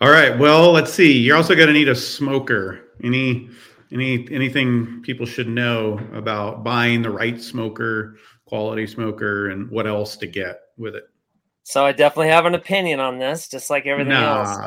[0.00, 0.38] All right.
[0.38, 1.18] Well, let's see.
[1.18, 2.80] You're also going to need a smoker.
[3.02, 3.48] Any
[3.92, 8.16] any anything people should know about buying the right smoker?
[8.46, 11.04] quality smoker and what else to get with it.
[11.64, 14.42] So I definitely have an opinion on this, just like everything nah.
[14.42, 14.58] else.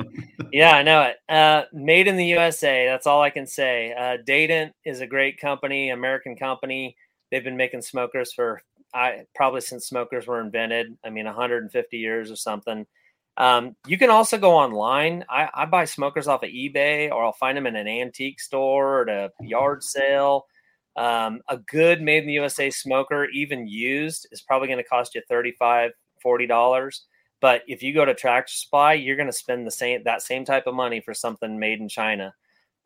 [0.00, 0.04] Uh,
[0.52, 1.16] yeah, I know it.
[1.28, 2.86] Uh, made in the USA.
[2.86, 3.92] That's all I can say.
[3.92, 4.18] Uh,
[4.84, 6.96] is a great company, American company.
[7.30, 8.62] They've been making smokers for
[8.94, 10.96] I probably since smokers were invented.
[11.04, 12.86] I mean, 150 years or something.
[13.36, 15.24] Um, you can also go online.
[15.28, 19.00] I, I, buy smokers off of eBay, or I'll find them in an antique store
[19.00, 20.46] or at a yard sale.
[20.96, 25.16] Um, a good made in the USA smoker, even used, is probably going to cost
[25.16, 25.90] you 35
[26.24, 27.00] $40.
[27.40, 30.44] But if you go to Tractor Supply, you're going to spend the same that same
[30.44, 32.34] type of money for something made in China,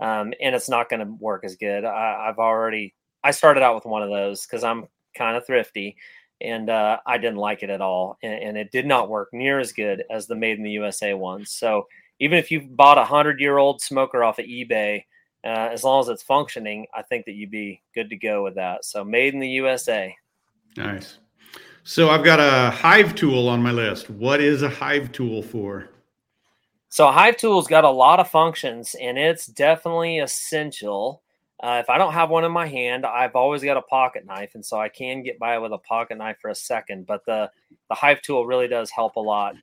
[0.01, 1.85] um, and it's not going to work as good.
[1.85, 5.96] I, have already I started out with one of those because I'm kind of thrifty,
[6.40, 9.61] and uh, I didn't like it at all, and, and, it did not work near
[9.61, 11.53] as good as the made in the USA ones.
[11.53, 11.87] So
[12.18, 15.05] even if you bought a hundred year old smoker off of eBay,
[15.44, 18.57] uh, as long as it's functioning, I think that you'd be good to go with
[18.57, 18.85] that.
[18.85, 20.16] So made in the USA.
[20.77, 21.18] Nice.
[21.88, 24.11] So I've got a Hive tool on my list.
[24.11, 25.88] What is a Hive tool for?
[26.90, 31.22] So Hive tool's got a lot of functions, and it's definitely essential.
[31.59, 34.55] Uh, if I don't have one in my hand, I've always got a pocket knife,
[34.55, 37.07] and so I can get by with a pocket knife for a second.
[37.07, 37.51] But the
[37.88, 39.55] the Hive tool really does help a lot.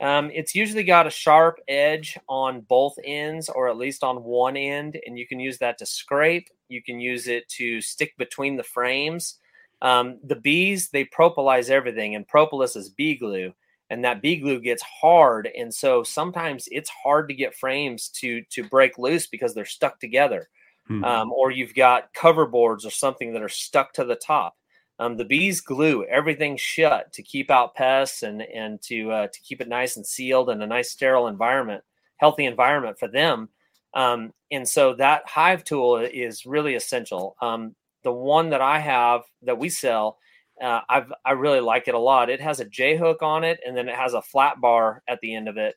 [0.00, 4.56] Um, it's usually got a sharp edge on both ends, or at least on one
[4.56, 6.50] end, and you can use that to scrape.
[6.68, 9.40] You can use it to stick between the frames.
[9.84, 13.52] Um, the bees they propolis everything, and propolis is bee glue,
[13.90, 18.42] and that bee glue gets hard, and so sometimes it's hard to get frames to
[18.50, 20.48] to break loose because they're stuck together,
[20.88, 21.04] hmm.
[21.04, 24.56] um, or you've got cover boards or something that are stuck to the top.
[24.98, 29.40] Um, the bees glue everything shut to keep out pests and and to uh, to
[29.42, 31.84] keep it nice and sealed and a nice sterile environment,
[32.16, 33.50] healthy environment for them.
[33.92, 37.36] Um, and so that hive tool is really essential.
[37.42, 40.18] Um, the one that I have that we sell,
[40.62, 42.30] uh, I've I really like it a lot.
[42.30, 45.20] It has a J hook on it, and then it has a flat bar at
[45.20, 45.74] the end of it.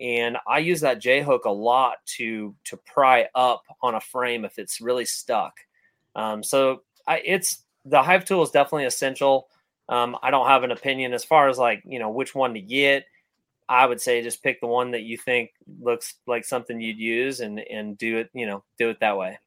[0.00, 4.44] And I use that J hook a lot to to pry up on a frame
[4.44, 5.54] if it's really stuck.
[6.14, 9.48] Um, so I, it's the Hive tool is definitely essential.
[9.88, 12.60] Um, I don't have an opinion as far as like you know which one to
[12.60, 13.04] get.
[13.68, 17.40] I would say just pick the one that you think looks like something you'd use
[17.40, 19.38] and and do it you know do it that way.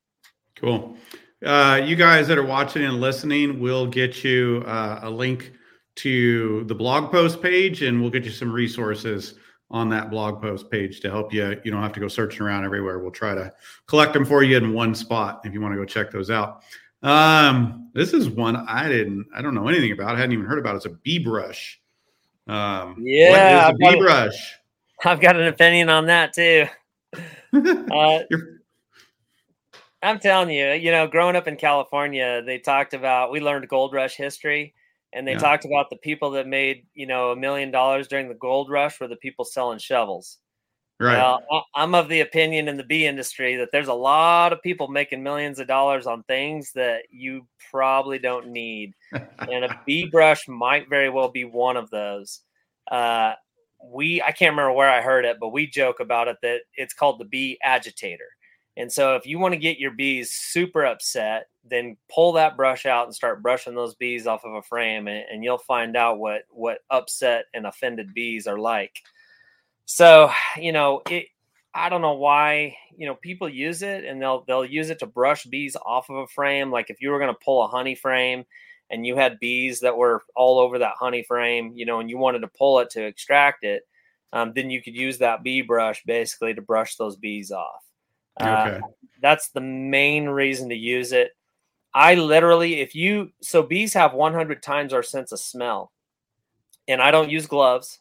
[0.56, 0.98] Cool.
[1.44, 5.52] Uh, you guys that are watching and listening, we'll get you uh, a link
[5.96, 9.36] to the blog post page, and we'll get you some resources
[9.70, 11.60] on that blog post page to help you.
[11.64, 13.00] You don't have to go searching around everywhere.
[13.00, 13.52] We'll try to
[13.88, 16.64] collect them for you in one spot if you want to go check those out.
[17.02, 20.16] Um, this is one I didn't, I don't know anything about.
[20.16, 20.78] I hadn't even heard about.
[20.78, 21.82] It's a bee brush.
[22.48, 24.56] Um, yeah, what is a bee brush?
[25.04, 26.66] I've got an opinion on that too.
[27.54, 28.24] Uh,
[30.04, 33.94] I'm telling you, you know, growing up in California, they talked about we learned gold
[33.94, 34.74] rush history,
[35.14, 35.40] and they yeah.
[35.40, 39.00] talked about the people that made you know a million dollars during the gold rush
[39.00, 40.40] were the people selling shovels.
[41.00, 41.18] Right.
[41.18, 44.88] Well, I'm of the opinion in the bee industry that there's a lot of people
[44.88, 48.94] making millions of dollars on things that you probably don't need.
[49.12, 52.42] and a bee brush might very well be one of those.
[52.90, 53.34] Uh,
[53.84, 56.94] we, I can't remember where I heard it, but we joke about it that it's
[56.94, 58.30] called the bee agitator.
[58.76, 62.86] And so if you want to get your bees super upset, then pull that brush
[62.86, 66.20] out and start brushing those bees off of a frame and, and you'll find out
[66.20, 69.02] what what upset and offended bees are like.
[69.86, 71.28] So, you know, it
[71.76, 75.06] I don't know why, you know, people use it and they'll they'll use it to
[75.06, 76.72] brush bees off of a frame.
[76.72, 78.46] Like if you were going to pull a honey frame
[78.90, 82.18] and you had bees that were all over that honey frame, you know, and you
[82.18, 83.84] wanted to pull it to extract it,
[84.34, 87.84] um, then you could use that bee brush basically to brush those bees off.
[88.40, 88.78] Uh, okay.
[88.78, 88.88] Uh,
[89.22, 91.32] that's the main reason to use it.
[91.94, 95.92] I literally, if you, so bees have 100 times our sense of smell,
[96.88, 98.00] and I don't use gloves.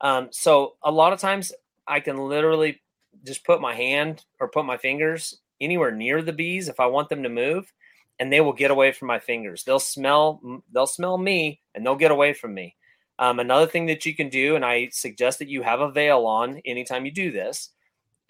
[0.00, 1.52] Um, so a lot of times
[1.86, 2.82] I can literally
[3.24, 7.08] just put my hand or put my fingers anywhere near the bees if I want
[7.08, 7.72] them to move,
[8.18, 9.64] and they will get away from my fingers.
[9.64, 12.76] They'll smell they'll smell me and they'll get away from me.
[13.18, 16.26] Um, another thing that you can do, and I suggest that you have a veil
[16.26, 17.70] on anytime you do this.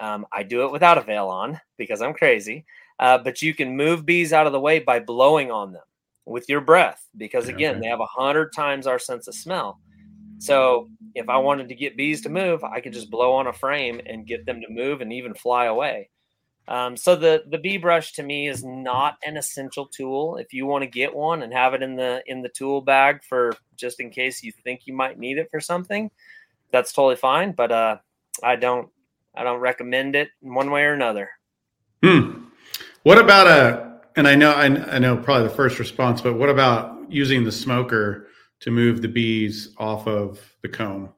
[0.00, 2.64] Um, I do it without a veil on because I'm crazy.
[2.98, 5.82] Uh, but you can move bees out of the way by blowing on them
[6.26, 7.80] with your breath because again, okay.
[7.80, 9.80] they have a hundred times our sense of smell.
[10.38, 13.52] So if I wanted to get bees to move, I could just blow on a
[13.52, 16.10] frame and get them to move and even fly away.
[16.66, 20.36] Um, so the the bee brush to me is not an essential tool.
[20.36, 23.22] If you want to get one and have it in the in the tool bag
[23.22, 26.10] for just in case you think you might need it for something,
[26.70, 27.52] that's totally fine.
[27.52, 27.98] But uh,
[28.42, 28.88] I don't
[29.36, 31.30] I don't recommend it in one way or another.
[32.02, 32.44] Hmm.
[33.02, 34.00] What about a?
[34.16, 37.52] And I know I, I know probably the first response, but what about using the
[37.52, 38.28] smoker
[38.60, 41.10] to move the bees off of the comb?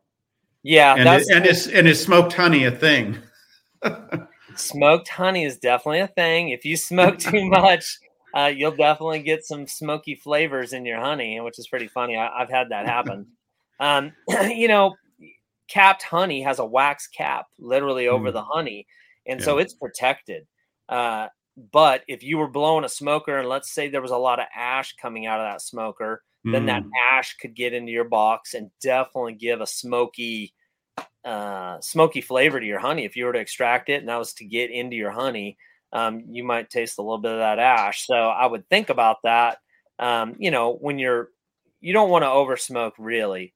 [0.62, 3.18] Yeah, and it, and is and is smoked honey a thing?
[4.56, 6.48] smoked honey is definitely a thing.
[6.48, 7.98] If you smoke too much,
[8.34, 12.16] uh, you'll definitely get some smoky flavors in your honey, which is pretty funny.
[12.16, 13.26] I, have had that happen.
[13.78, 14.12] Um,
[14.50, 14.94] you know,
[15.68, 18.32] capped honey has a wax cap literally over mm.
[18.32, 18.86] the honey,
[19.26, 19.44] and yeah.
[19.44, 20.46] so it's protected.
[20.88, 21.28] Uh,
[21.72, 24.46] but if you were blowing a smoker, and let's say there was a lot of
[24.54, 26.52] ash coming out of that smoker, mm.
[26.52, 26.90] then that mm.
[27.12, 30.52] ash could get into your box and definitely give a smoky
[31.24, 33.04] uh, smoky flavor to your honey.
[33.04, 35.58] If you were to extract it and that was to get into your honey,
[35.92, 38.06] um, you might taste a little bit of that ash.
[38.06, 39.58] So I would think about that.
[39.98, 41.30] Um, you know, when you're,
[41.80, 43.54] you don't want to over smoke really.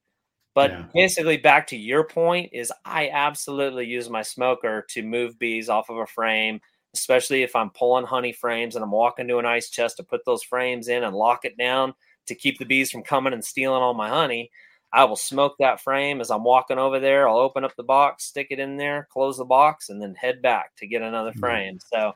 [0.55, 0.85] But yeah.
[0.93, 5.91] basically, back to your point, is I absolutely use my smoker to move bees off
[5.91, 6.61] of a frame,
[6.95, 10.25] especially if I'm pulling honey frames and I'm walking to an ice chest to put
[10.25, 11.95] those frames in and lock it down
[12.27, 14.51] to keep the bees from coming and stealing all my honey.
[14.93, 17.29] I will smoke that frame as I'm walking over there.
[17.29, 20.43] I'll open up the box, stick it in there, close the box, and then head
[20.43, 21.41] back to get another mm-hmm.
[21.41, 21.75] frame.
[21.77, 21.97] Mm-hmm.
[21.97, 22.15] So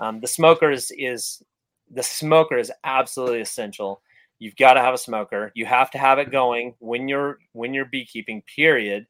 [0.00, 1.42] um, the smoker is, is
[1.90, 4.00] the smoker is absolutely essential.
[4.38, 5.52] You've got to have a smoker.
[5.54, 6.32] You have to have it mm-hmm.
[6.32, 8.42] going when you're when you're beekeeping.
[8.54, 9.06] Period.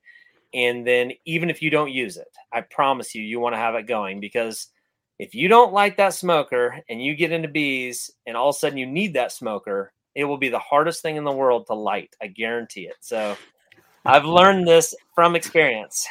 [0.52, 3.74] And then even if you don't use it, I promise you, you want to have
[3.74, 4.68] it going because
[5.18, 8.58] if you don't like that smoker and you get into bees and all of a
[8.58, 11.74] sudden you need that smoker, it will be the hardest thing in the world to
[11.74, 12.14] light.
[12.22, 12.96] I guarantee it.
[13.00, 13.36] So
[14.04, 16.06] I've learned this from experience.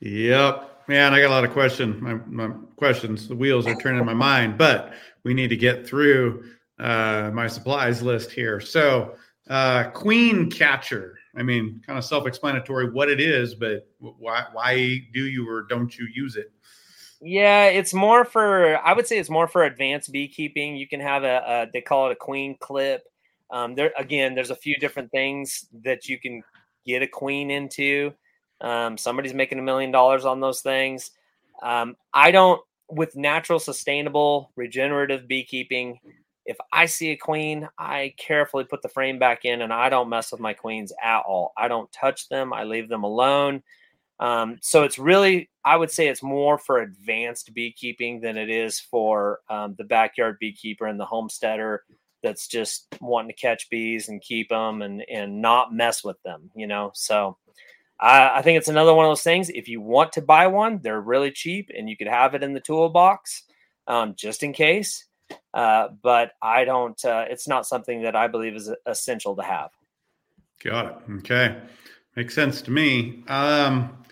[0.00, 0.86] Yep.
[0.88, 2.00] Man, I got a lot of questions.
[2.00, 4.92] My, my questions, the wheels are turning in my mind, but
[5.24, 6.44] we need to get through
[6.82, 8.60] uh, my supplies list here.
[8.60, 9.14] So,
[9.48, 11.18] uh, queen catcher.
[11.36, 15.96] I mean, kind of self-explanatory what it is, but why why do you or don't
[15.96, 16.52] you use it?
[17.20, 20.76] Yeah, it's more for I would say it's more for advanced beekeeping.
[20.76, 23.04] You can have a, a they call it a queen clip.
[23.50, 26.42] Um, there again, there's a few different things that you can
[26.84, 28.12] get a queen into.
[28.60, 31.12] Um, somebody's making a million dollars on those things.
[31.62, 35.98] Um, I don't with natural, sustainable, regenerative beekeeping.
[36.44, 40.08] If I see a queen, I carefully put the frame back in, and I don't
[40.08, 41.52] mess with my queens at all.
[41.56, 42.52] I don't touch them.
[42.52, 43.62] I leave them alone.
[44.18, 48.78] Um, so it's really, I would say it's more for advanced beekeeping than it is
[48.78, 51.82] for um, the backyard beekeeper and the homesteader
[52.22, 56.50] that's just wanting to catch bees and keep them and, and not mess with them,
[56.54, 56.92] you know?
[56.94, 57.36] So
[57.98, 59.50] I, I think it's another one of those things.
[59.50, 62.52] If you want to buy one, they're really cheap and you could have it in
[62.52, 63.42] the toolbox
[63.88, 65.04] um, just in case.
[65.54, 69.70] Uh, but I don't, uh, it's not something that I believe is essential to have.
[70.62, 70.96] Got it.
[71.18, 71.56] Okay.
[72.16, 73.24] Makes sense to me.
[73.28, 74.04] Um,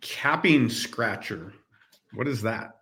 [0.00, 1.52] capping scratcher.
[2.14, 2.76] What is that?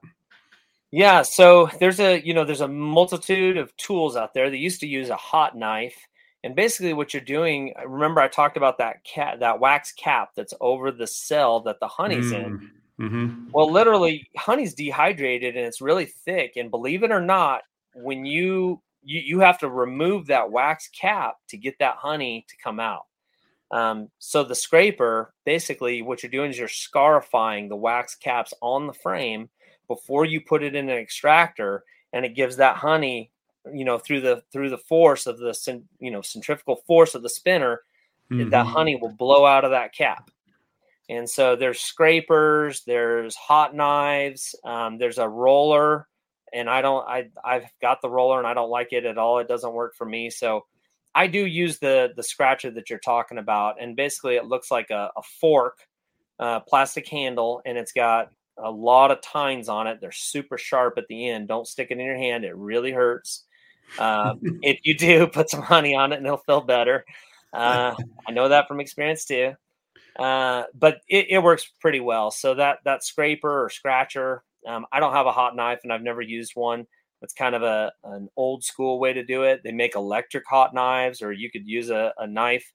[0.92, 4.48] Yeah, so there's a you know there's a multitude of tools out there.
[4.48, 5.96] They used to use a hot knife,
[6.44, 7.74] and basically what you're doing.
[7.84, 11.88] Remember, I talked about that cat that wax cap that's over the cell that the
[11.88, 12.44] honey's mm.
[12.44, 12.70] in.
[13.00, 13.50] Mm-hmm.
[13.52, 16.56] Well, literally, honey's dehydrated and it's really thick.
[16.56, 17.62] And believe it or not,
[17.96, 22.56] when you you you have to remove that wax cap to get that honey to
[22.56, 23.06] come out.
[23.70, 28.86] Um, so the scraper, basically, what you're doing is you're scarifying the wax caps on
[28.86, 29.48] the frame
[29.88, 33.32] before you put it in an extractor, and it gives that honey,
[33.72, 37.28] you know, through the through the force of the you know centrifugal force of the
[37.28, 37.82] spinner,
[38.30, 38.50] mm-hmm.
[38.50, 40.30] that honey will blow out of that cap.
[41.08, 46.08] And so there's scrapers, there's hot knives, um, there's a roller,
[46.52, 49.38] and I don't, I I've got the roller and I don't like it at all.
[49.38, 50.30] It doesn't work for me.
[50.30, 50.64] So
[51.16, 54.90] I do use the the scratcher that you're talking about, and basically it looks like
[54.90, 55.78] a, a fork,
[56.38, 59.98] uh, plastic handle, and it's got a lot of tines on it.
[59.98, 61.48] They're super sharp at the end.
[61.48, 63.44] Don't stick it in your hand; it really hurts.
[63.98, 67.02] Uh, if you do, put some honey on it, and it'll feel better.
[67.50, 67.94] Uh,
[68.28, 69.54] I know that from experience too.
[70.18, 72.30] Uh, but it, it, works pretty well.
[72.30, 76.02] So that that scraper or scratcher, um, I don't have a hot knife and I've
[76.02, 76.86] never used one.
[77.22, 79.62] It's kind of a an old school way to do it.
[79.64, 82.72] They make electric hot knives, or you could use a, a knife.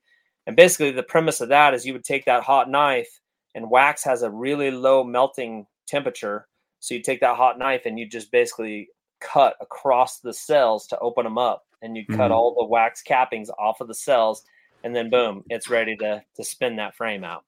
[0.47, 3.09] And basically, the premise of that is you would take that hot knife,
[3.53, 6.47] and wax has a really low melting temperature.
[6.79, 8.89] So you take that hot knife and you just basically
[9.19, 12.15] cut across the cells to open them up, and you mm-hmm.
[12.15, 14.43] cut all the wax cappings off of the cells,
[14.83, 17.45] and then boom, it's ready to to spin that frame out.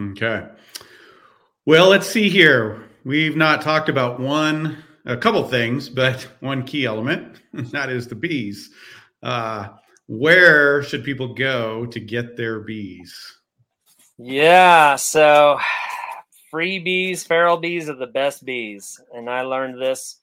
[0.00, 0.46] Okay.
[1.66, 2.89] Well, let's see here.
[3.04, 8.14] We've not talked about one a couple things, but one key element that is the
[8.14, 8.70] bees.
[9.22, 9.68] Uh,
[10.06, 13.38] where should people go to get their bees?
[14.18, 15.58] Yeah, so
[16.50, 20.16] free bees, feral bees are the best bees, and I learned this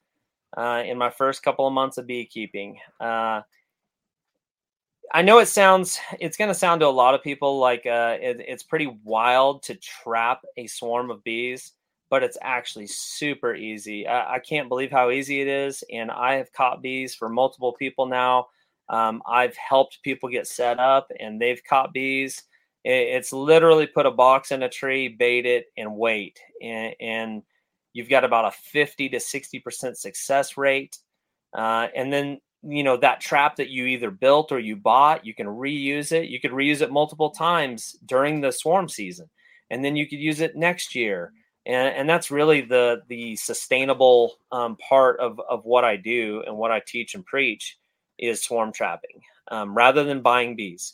[0.56, 2.78] uh, in my first couple of months of beekeeping.
[3.00, 3.42] Uh,
[5.14, 8.18] I know it sounds, it's going to sound to a lot of people like uh,
[8.20, 11.72] it, it's pretty wild to trap a swarm of bees
[12.10, 14.08] but it's actually super easy.
[14.08, 15.84] I, I, can't believe how easy it is.
[15.92, 18.48] And I have caught bees for multiple people now.
[18.90, 22.44] Um, I've helped people get set up and they've caught bees.
[22.86, 26.40] It, it's literally put a box in a tree, bait it, and wait.
[26.62, 27.44] And, and
[27.92, 30.98] you've got about a 50 to 60% success rate.
[31.54, 35.34] Uh, and then, you know, that trap that you either built or you bought, you
[35.34, 36.30] can reuse it.
[36.30, 39.30] You could reuse it multiple times during the swarm season.
[39.70, 41.34] And then you could use it next year
[41.68, 46.58] and, and that's really the the sustainable um, part of, of what I do and
[46.58, 47.78] what I teach and preach
[48.18, 50.94] is swarm trapping um, rather than buying bees.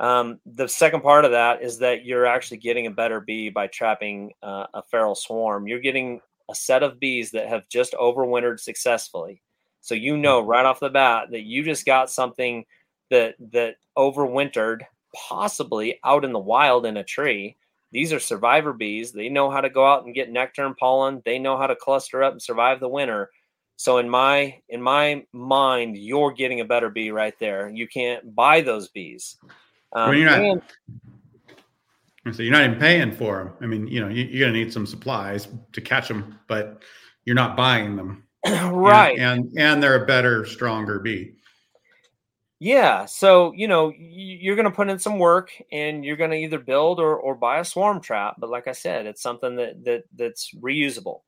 [0.00, 3.68] Um, the second part of that is that you're actually getting a better bee by
[3.68, 5.66] trapping uh, a feral swarm.
[5.66, 9.42] You're getting a set of bees that have just overwintered successfully.
[9.80, 12.64] So you know right off the bat that you just got something
[13.10, 14.82] that that overwintered,
[15.14, 17.56] possibly out in the wild in a tree,
[17.92, 19.12] these are survivor bees.
[19.12, 21.22] They know how to go out and get nectar and pollen.
[21.24, 23.30] They know how to cluster up and survive the winter.
[23.76, 27.68] So in my in my mind, you're getting a better bee right there.
[27.68, 29.36] You can't buy those bees.
[29.92, 30.40] Um, well, you're not.
[30.40, 30.62] And,
[32.34, 33.52] so you're not even paying for them.
[33.62, 36.82] I mean, you know, you, are going to need some supplies to catch them, but
[37.24, 39.18] you're not buying them, right?
[39.18, 41.37] And, and and they're a better, stronger bee.
[42.60, 46.36] Yeah, so you know you're going to put in some work, and you're going to
[46.36, 48.36] either build or, or buy a swarm trap.
[48.38, 51.20] But like I said, it's something that that that's reusable.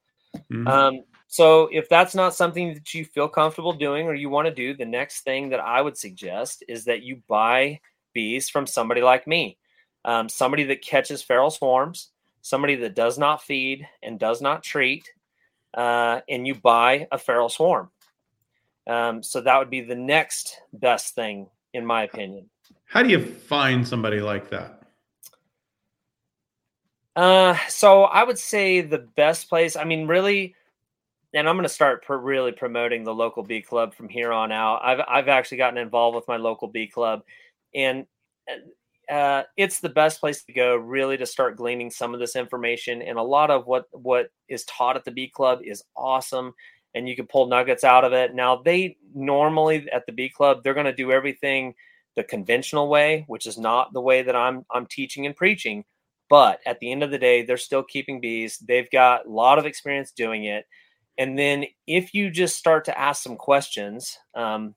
[0.50, 0.66] Mm-hmm.
[0.66, 4.54] Um, so if that's not something that you feel comfortable doing or you want to
[4.54, 7.80] do, the next thing that I would suggest is that you buy
[8.12, 9.56] bees from somebody like me,
[10.04, 12.10] um, somebody that catches feral swarms,
[12.42, 15.08] somebody that does not feed and does not treat,
[15.74, 17.90] uh, and you buy a feral swarm.
[18.86, 22.48] Um, so that would be the next best thing, in my opinion.
[22.86, 24.82] How do you find somebody like that?
[27.16, 29.76] Uh, so I would say the best place.
[29.76, 30.54] I mean, really,
[31.34, 34.52] and I'm going to start pr- really promoting the local bee club from here on
[34.52, 34.80] out.
[34.82, 37.22] I've I've actually gotten involved with my local bee club,
[37.74, 38.06] and
[39.10, 43.02] uh, it's the best place to go really to start gleaning some of this information.
[43.02, 46.54] And a lot of what what is taught at the bee club is awesome
[46.94, 48.34] and you can pull nuggets out of it.
[48.34, 51.74] Now, they normally at the Bee Club, they're going to do everything
[52.16, 55.84] the conventional way, which is not the way that I'm I'm teaching and preaching.
[56.28, 58.58] But at the end of the day, they're still keeping bees.
[58.58, 60.64] They've got a lot of experience doing it.
[61.18, 64.74] And then if you just start to ask some questions um,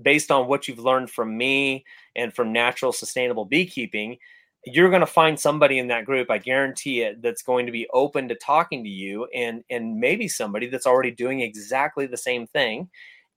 [0.00, 1.84] based on what you've learned from me
[2.14, 4.16] and from natural sustainable beekeeping,
[4.64, 7.88] you're going to find somebody in that group i guarantee it that's going to be
[7.92, 12.46] open to talking to you and and maybe somebody that's already doing exactly the same
[12.46, 12.88] thing.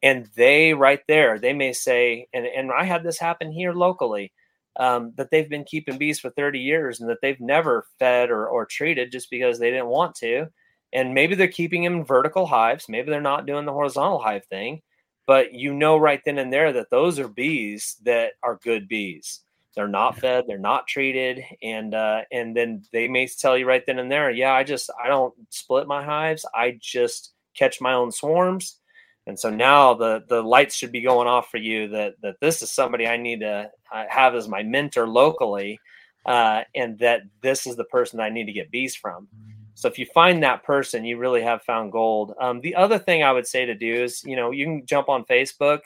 [0.03, 4.31] And they right there they may say and, and i had this happen here locally
[4.77, 8.45] um, that they've been keeping bees for 30 years and that they've never fed or,
[8.47, 10.47] or treated just because they didn't want to.
[10.91, 14.45] And maybe they're keeping them in vertical hives maybe they're not doing the horizontal hive
[14.45, 14.81] thing
[15.27, 19.41] but you know right then and there that those are bees that are good bees
[19.75, 23.85] they're not fed they're not treated and uh, and then they may tell you right
[23.85, 27.93] then and there yeah i just i don't split my hives i just catch my
[27.93, 28.79] own swarms.
[29.27, 32.61] And so now the the lights should be going off for you that that this
[32.61, 35.79] is somebody i need to uh, have as my mentor locally
[36.27, 39.27] uh, and that this is the person i need to get bees from.
[39.73, 42.33] So if you find that person you really have found gold.
[42.39, 45.09] Um, the other thing i would say to do is you know you can jump
[45.09, 45.79] on facebook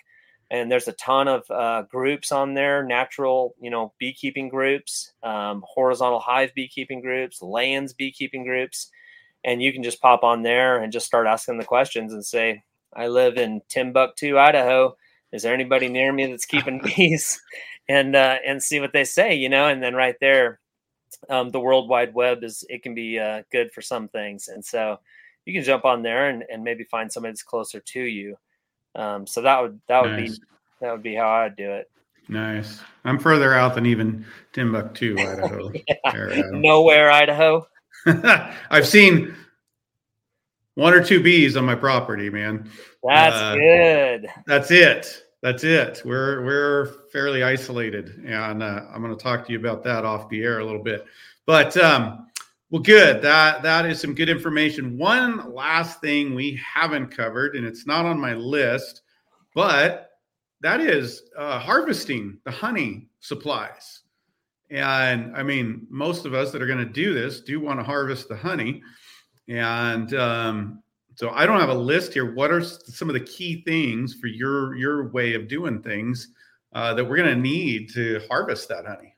[0.51, 5.63] and there's a ton of uh, groups on there natural you know beekeeping groups um,
[5.67, 8.89] horizontal hive beekeeping groups Layens beekeeping groups
[9.43, 12.63] and you can just pop on there and just start asking the questions and say
[12.95, 14.95] i live in timbuktu idaho.
[15.31, 17.39] Is there anybody near me that's keeping bees
[17.87, 20.59] and uh, and see what they say you know and then right there
[21.29, 24.63] um, the World Wide Web is it can be uh, good for some things, and
[24.63, 24.99] so
[25.45, 28.35] you can jump on there and, and maybe find somebody that's closer to you.
[28.95, 30.37] Um, so that would that would nice.
[30.37, 30.45] be
[30.81, 31.89] that would be how I'd do it.
[32.27, 32.79] Nice.
[33.05, 35.71] I'm further out than even Timbuktu, Idaho.
[35.87, 36.43] yeah.
[36.51, 37.67] Nowhere, Idaho.
[38.05, 39.35] I've seen
[40.75, 42.69] one or two bees on my property, man.
[43.03, 44.27] That's uh, good.
[44.45, 45.23] That's it.
[45.41, 46.01] That's it.
[46.05, 50.29] We're we're fairly isolated, and uh, I'm going to talk to you about that off
[50.29, 51.05] the air a little bit.
[51.45, 52.27] But um,
[52.71, 53.21] well, good.
[53.21, 54.97] That that is some good information.
[54.97, 59.01] One last thing we haven't covered, and it's not on my list,
[59.55, 60.11] but
[60.61, 64.01] that is uh, harvesting the honey supplies.
[64.69, 67.83] And I mean, most of us that are going to do this do want to
[67.83, 68.83] harvest the honey.
[69.47, 70.83] And um,
[71.15, 72.35] so I don't have a list here.
[72.35, 76.29] What are some of the key things for your your way of doing things
[76.73, 79.15] uh, that we're going to need to harvest that honey?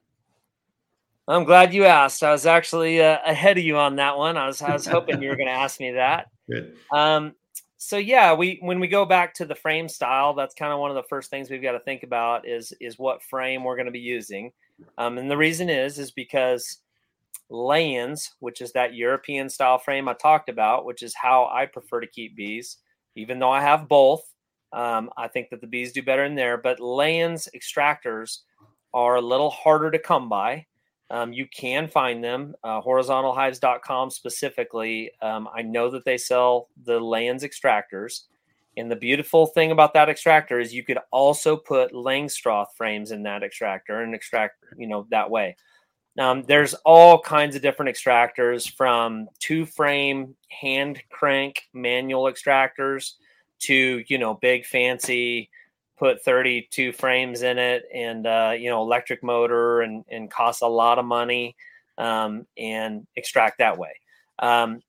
[1.32, 2.24] I'm glad you asked.
[2.24, 4.38] I was actually uh, ahead of you on that one.
[4.38, 6.28] I was I was hoping you were going to ask me that.
[6.52, 6.76] Good.
[6.92, 7.34] Um,
[7.78, 10.92] so yeah, we when we go back to the frame style, that's kind of one
[10.92, 13.86] of the first things we've got to think about is is what frame we're going
[13.86, 14.52] to be using.
[14.98, 16.80] Um, and the reason is is because
[17.50, 22.02] Layens, which is that European style frame I talked about, which is how I prefer
[22.02, 22.78] to keep bees,
[23.16, 24.24] even though I have both.
[24.74, 28.40] Um, I think that the bees do better in there, but Layens extractors
[28.94, 30.66] are a little harder to come by.
[31.12, 35.12] Um, you can find them, uh, horizontalhives.com specifically.
[35.22, 38.22] Um, I know that they sell the Layens extractors.
[38.78, 43.24] And the beautiful thing about that extractor is you could also put Langstroth frames in
[43.24, 45.58] that extractor and extract, you know, that way.
[46.18, 53.14] Um, there's all kinds of different extractors from two frame hand crank manual extractors
[53.60, 55.50] to, you know, big fancy
[56.02, 60.68] put 32 frames in it and, uh, you know, electric motor and, and costs a
[60.68, 61.56] lot of money
[61.98, 63.94] um, and extract that way.
[64.40, 64.82] Um,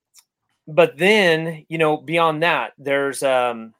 [0.67, 3.73] but then you know beyond that there's um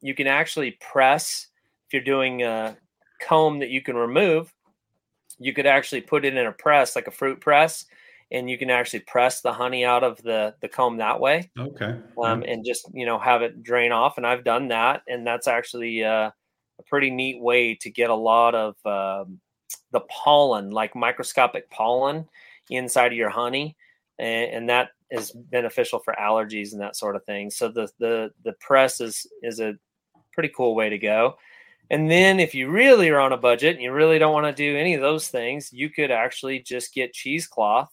[0.00, 1.48] you can actually press
[1.86, 2.76] if you're doing a
[3.20, 4.52] comb that you can remove
[5.38, 7.84] you could actually put it in a press like a fruit press
[8.32, 11.98] and you can actually press the honey out of the the comb that way okay
[12.22, 15.48] um, and just you know have it drain off and i've done that and that's
[15.48, 16.30] actually uh,
[16.80, 19.40] a pretty neat way to get a lot of um,
[19.92, 22.28] the pollen like microscopic pollen
[22.70, 23.76] inside of your honey
[24.20, 27.50] and, and that is beneficial for allergies and that sort of thing.
[27.50, 29.74] So the the the press is is a
[30.32, 31.36] pretty cool way to go.
[31.90, 34.52] And then if you really are on a budget and you really don't want to
[34.52, 37.90] do any of those things, you could actually just get cheesecloth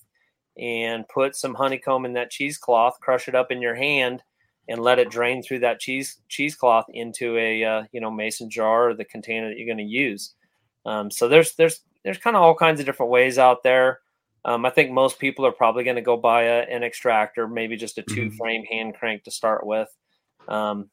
[0.55, 4.21] and put some honeycomb in that cheesecloth, crush it up in your hand,
[4.68, 8.89] and let it drain through that cheese cheesecloth into a uh, you know mason jar
[8.89, 10.34] or the container that you're going to use.
[10.86, 13.99] Um, so there's there's there's kind of all kinds of different ways out there.
[14.45, 17.76] Um, I think most people are probably going to go buy a, an extractor, maybe
[17.76, 18.38] just a two mm-hmm.
[18.38, 19.89] frame hand crank to start with.
[20.47, 20.89] Um,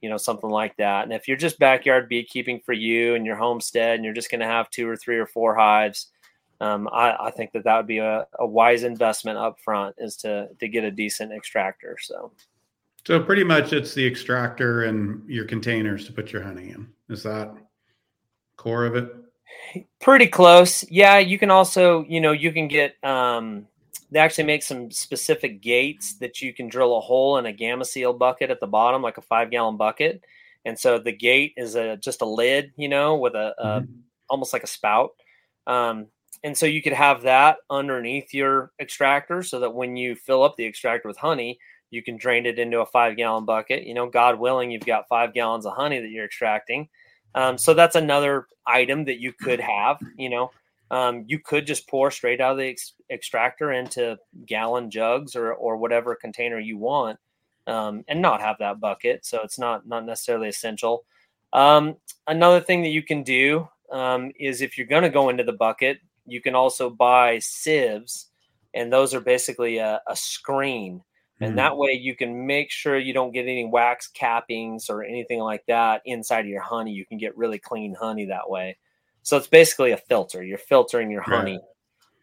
[0.00, 1.04] you know, something like that.
[1.04, 4.40] And if you're just backyard beekeeping for you and your homestead and you're just going
[4.40, 6.08] to have two or three or four hives,
[6.60, 10.16] um, I, I, think that that would be a, a, wise investment up front is
[10.18, 11.96] to, to get a decent extractor.
[12.00, 12.32] So,
[13.06, 16.88] so pretty much it's the extractor and your containers to put your honey in.
[17.08, 17.54] Is that
[18.56, 19.14] core of it?
[20.00, 20.84] Pretty close.
[20.90, 23.66] Yeah, you can also, you know, you can get um
[24.10, 27.84] they actually make some specific gates that you can drill a hole in a gamma
[27.84, 30.22] seal bucket at the bottom, like a five gallon bucket.
[30.64, 33.92] And so the gate is a just a lid, you know, with a, a mm-hmm.
[34.28, 35.10] almost like a spout.
[35.66, 36.06] Um,
[36.42, 40.56] and so you could have that underneath your extractor so that when you fill up
[40.56, 41.58] the extractor with honey,
[41.90, 43.84] you can drain it into a five gallon bucket.
[43.84, 46.88] You know, God willing, you've got five gallons of honey that you're extracting.
[47.34, 49.98] Um, so that's another item that you could have.
[50.16, 50.50] You know,
[50.90, 55.52] um, you could just pour straight out of the ex- extractor into gallon jugs or
[55.52, 57.18] or whatever container you want,
[57.66, 59.24] um, and not have that bucket.
[59.24, 61.04] So it's not not necessarily essential.
[61.52, 65.44] Um, another thing that you can do um, is if you're going to go into
[65.44, 68.30] the bucket, you can also buy sieves,
[68.74, 71.02] and those are basically a, a screen
[71.40, 71.56] and mm-hmm.
[71.56, 75.64] that way you can make sure you don't get any wax cappings or anything like
[75.66, 76.92] that inside of your honey.
[76.92, 78.76] You can get really clean honey that way.
[79.22, 80.42] So it's basically a filter.
[80.42, 81.60] You're filtering your honey.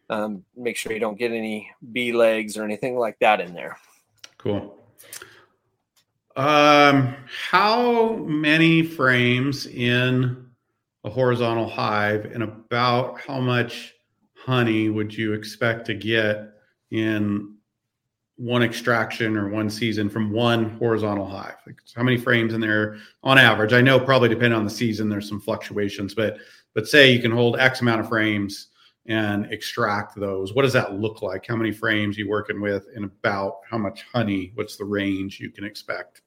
[0.09, 0.17] Right.
[0.17, 3.77] Um, make sure you don't get any bee legs or anything like that in there.
[4.37, 4.77] Cool.
[6.35, 10.45] Um, how many frames in
[11.05, 13.93] a horizontal hive, and about how much
[14.35, 16.49] honey would you expect to get
[16.91, 17.54] in
[18.37, 21.55] one extraction or one season from one horizontal hive?
[21.65, 23.73] Like how many frames in there on average?
[23.73, 26.37] I know probably depending on the season, there's some fluctuations, but
[26.73, 28.67] but say you can hold X amount of frames
[29.07, 30.53] and extract those?
[30.53, 31.45] What does that look like?
[31.47, 34.51] How many frames you working with, and about how much honey?
[34.55, 36.21] What's the range you can expect?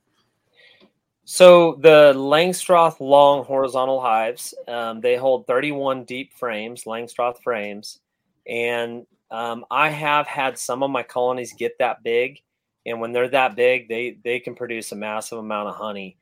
[1.25, 8.01] So the Langstroth long horizontal hives, um, they hold 31 deep frames, Langstroth frames,
[8.47, 12.41] and um, I have had some of my colonies get that big,
[12.87, 16.17] and when they're that big, they they can produce a massive amount of honey.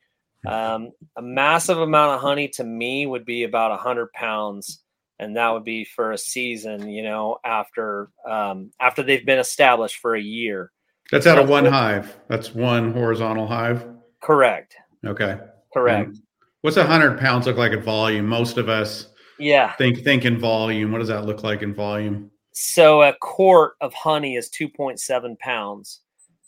[0.45, 4.81] Um, a massive amount of honey to me would be about 100 pounds,
[5.19, 6.89] and that would be for a season.
[6.89, 10.71] You know, after um, after they've been established for a year.
[11.11, 12.17] That's out of one hive.
[12.27, 13.87] That's one horizontal hive.
[14.21, 14.75] Correct.
[15.05, 15.37] Okay.
[15.73, 16.09] Correct.
[16.09, 16.21] And
[16.61, 18.27] what's a hundred pounds look like in volume?
[18.27, 19.07] Most of us
[19.39, 20.91] yeah think think in volume.
[20.91, 22.31] What does that look like in volume?
[22.59, 25.99] So a quart of honey is 2.7 pounds.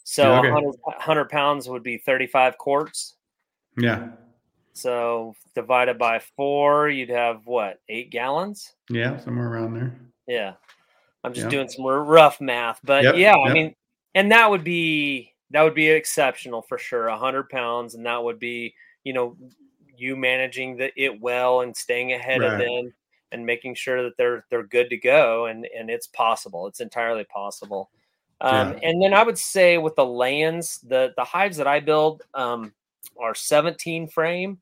[0.05, 0.49] So okay.
[0.49, 3.15] 100, 100 pounds would be 35 quarts.
[3.77, 4.07] Yeah.
[4.73, 8.73] So divided by four, you'd have what, eight gallons?
[8.89, 9.99] Yeah, somewhere around there.
[10.27, 10.53] Yeah.
[11.23, 13.47] I'm just doing some rough math, but yep, yeah, yep.
[13.47, 13.75] I mean,
[14.15, 17.09] and that would be that would be exceptional for sure.
[17.09, 19.35] A hundred pounds, and that would be you know
[19.95, 22.53] you managing the it well and staying ahead right.
[22.53, 22.93] of them
[23.31, 26.67] and making sure that they're they're good to go and and it's possible.
[26.67, 27.89] It's entirely possible.
[28.41, 28.79] Um, yeah.
[28.83, 32.73] And then I would say with the Layens, the the hives that I build um,
[33.19, 34.59] are 17 frame.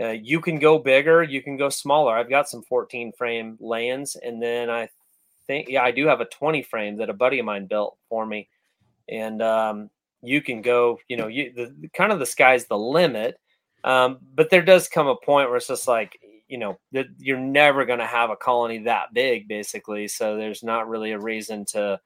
[0.00, 2.16] Uh, you can go bigger, you can go smaller.
[2.16, 4.88] I've got some 14 frame Layens, and then I
[5.46, 8.24] think yeah, I do have a 20 frame that a buddy of mine built for
[8.24, 8.48] me,
[9.08, 9.90] and um,
[10.22, 13.38] you can go, you know, you the kind of the sky's the limit.
[13.84, 16.18] Um, but there does come a point where it's just like,
[16.52, 20.06] you know, that you're never going to have a colony that big, basically.
[20.06, 21.98] So there's not really a reason to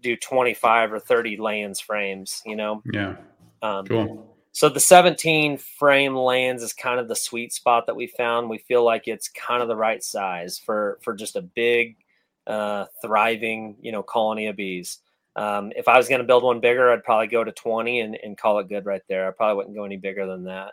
[0.00, 2.82] do 25 or 30 Layens frames, you know?
[2.90, 3.16] Yeah.
[3.60, 4.34] Um, cool.
[4.52, 8.48] So the 17 frame Layens is kind of the sweet spot that we found.
[8.48, 11.98] We feel like it's kind of the right size for for just a big,
[12.46, 15.00] uh, thriving, you know, colony of bees.
[15.36, 18.16] Um, if I was going to build one bigger, I'd probably go to 20 and,
[18.24, 19.28] and call it good right there.
[19.28, 20.72] I probably wouldn't go any bigger than that.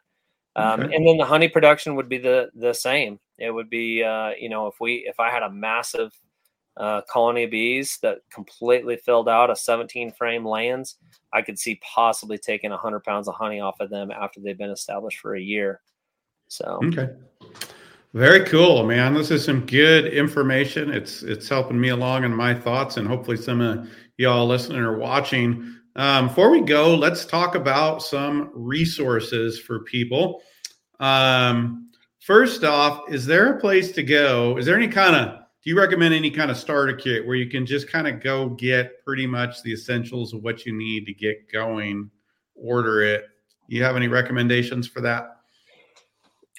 [0.55, 0.95] Um, okay.
[0.95, 3.19] And then the honey production would be the the same.
[3.39, 6.11] It would be, uh, you know, if we if I had a massive
[6.77, 10.95] uh, colony of bees that completely filled out a 17 frame Layens,
[11.31, 14.69] I could see possibly taking 100 pounds of honey off of them after they've been
[14.69, 15.81] established for a year.
[16.47, 17.09] So okay.
[18.13, 19.15] Very cool, man.
[19.15, 20.91] This is some good information.
[20.91, 24.97] It's it's helping me along in my thoughts, and hopefully some of y'all listening or
[24.99, 25.79] watching.
[25.95, 30.41] Um, before we go, let's talk about some resources for people.
[30.99, 34.57] Um, first off, is there a place to go?
[34.57, 37.49] Is there any kind of do you recommend any kind of starter kit where you
[37.49, 41.13] can just kind of go get pretty much the essentials of what you need to
[41.13, 42.11] get going,
[42.53, 43.27] order it?
[43.67, 45.37] You have any recommendations for that?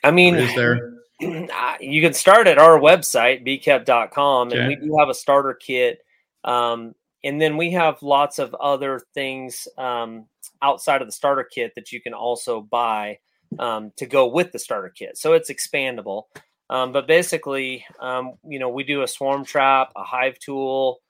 [0.02, 0.90] I mean, or is there?
[1.80, 4.68] You can start at our website, beekept.com, and okay.
[4.68, 6.00] we do have a starter kit
[6.42, 6.94] um,
[7.24, 10.26] and then we have lots of other things um,
[10.62, 13.18] outside of the starter kit that you can also buy
[13.58, 15.16] um, to go with the starter kit.
[15.16, 16.24] So it's expandable.
[16.68, 21.00] Um, but basically, um, you know, we do a swarm trap, a hive tool.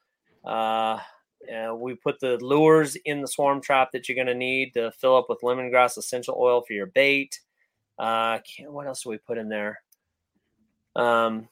[0.45, 0.99] Uh,
[1.77, 5.17] we put the lures in the swarm trap that you're going to need to fill
[5.17, 7.41] up with lemongrass essential oil for your bait.
[7.99, 9.81] Uh, what else do we put in there?
[10.97, 11.49] Um,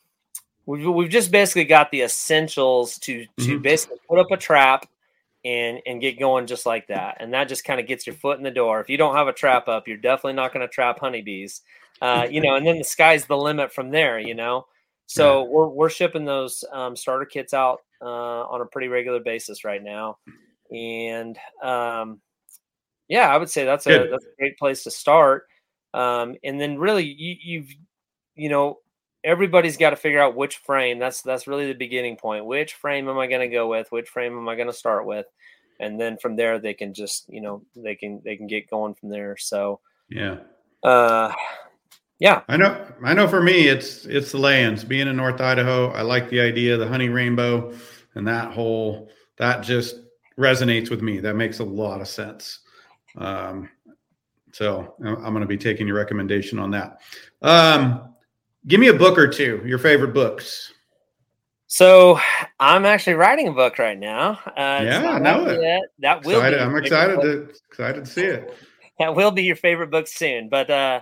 [0.67, 3.63] we've, we've just basically got the essentials to to mm-hmm.
[3.63, 4.87] basically put up a trap
[5.45, 7.17] and and get going just like that.
[7.21, 8.81] And that just kind of gets your foot in the door.
[8.81, 11.63] If you don't have a trap up you're definitely not going to trap honeybees.
[12.01, 14.67] Uh, you know and then the sky's the limit from there you know?
[15.07, 15.51] So yeah.
[15.51, 18.07] we're, we're shipping those um, starter kits out uh,
[18.45, 20.19] on a pretty regular basis right now.
[20.71, 22.21] And um,
[23.09, 25.47] yeah i would say that's a, that's a great place to start.
[25.95, 27.69] Um, and then really you, you've
[28.35, 28.79] you know
[29.25, 30.99] everybody's got to figure out which frame.
[30.99, 32.47] That's that's really the beginning point.
[32.47, 33.91] Which frame am I going to go with?
[33.91, 35.27] Which frame am I going to start with?
[35.81, 38.95] And then from there, they can just you know they can they can get going
[38.95, 39.37] from there.
[39.37, 40.39] So yeah,
[40.83, 41.33] uh,
[42.19, 42.43] yeah.
[42.49, 42.87] I know.
[43.05, 43.29] I know.
[43.29, 44.87] For me, it's it's the Layens.
[44.87, 47.73] Being in North Idaho, I like the idea of the honey rainbow,
[48.15, 49.97] and that whole that just
[50.39, 51.21] resonates with me.
[51.21, 52.61] That makes a lot of sense.
[53.17, 53.69] Um,
[54.53, 57.01] so I'm going to be taking your recommendation on that.
[57.41, 58.12] Um,
[58.67, 60.73] Give me a book or two, your favorite books.
[61.67, 62.21] So
[62.61, 64.39] I'm actually writing a book right now.
[64.47, 65.63] Uh, yeah, I know it.
[65.63, 65.81] Yet.
[66.01, 66.39] That will.
[66.39, 66.61] Excited.
[66.61, 68.55] I'm excited to excited to see it.
[68.99, 70.51] That will be your favorite book soon.
[70.51, 71.01] But uh,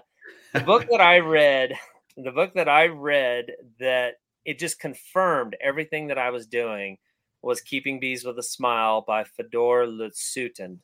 [0.54, 1.72] the book that I read,
[2.16, 3.46] the book that I read
[3.80, 6.98] that it just confirmed everything that I was doing
[7.42, 10.78] was "Keeping Bees with a Smile" by Fedor Lazutin,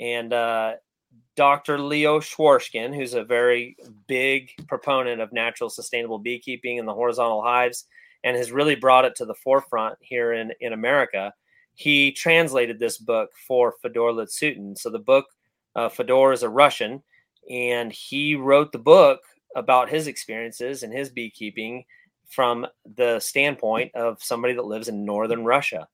[0.00, 0.74] and uh,
[1.34, 1.78] Dr.
[1.78, 7.86] Leo Sharashkin, who's a very big proponent of natural sustainable beekeeping and the horizontal hives.
[8.24, 11.32] and has really brought it to the forefront here in in America.
[11.74, 14.76] He translated this book for Fedor Lazutin.
[14.78, 15.26] So the book
[15.74, 17.02] uh, Fedor is a Russian,
[17.50, 19.20] and he wrote the book
[19.56, 21.84] about his experiences and his beekeeping
[22.28, 25.88] from the standpoint of somebody that lives in northern Russia.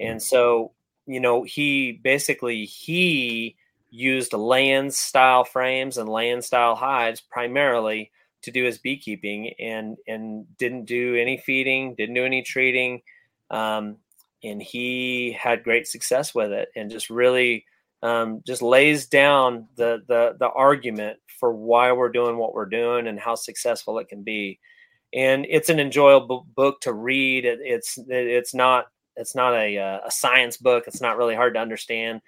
[0.00, 0.72] And so,
[1.06, 3.56] you know, he basically he
[3.92, 8.10] used Layens style frames and Layens style hives primarily
[8.42, 13.02] to do his beekeeping and and didn't do any feeding, didn't do any treating.
[13.50, 13.98] Um,
[14.42, 17.66] and he had great success with it and just really
[18.02, 23.06] um, just lays down the, the the argument for why we're doing what we're doing
[23.06, 24.58] and how successful it can be.
[25.14, 27.44] And it's an enjoyable book to read.
[27.44, 28.86] It, it's it's not
[29.16, 30.84] it's not a, uh, a science book.
[30.86, 32.22] It's not really hard to understand.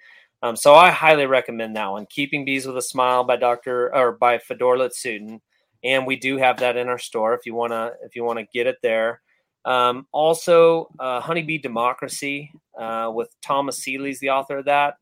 [0.45, 2.05] Um, so I highly recommend that one.
[2.09, 3.95] Keeping Bees with a Smile by Dr.
[3.95, 5.39] or by Fedor Lazutin.
[5.83, 8.67] And we do have that in our store if you wanna if you wanna get
[8.67, 9.21] it there.
[9.65, 14.95] Um, also, uh, Honeybee Democracy uh, with Thomas Seeley's the author of that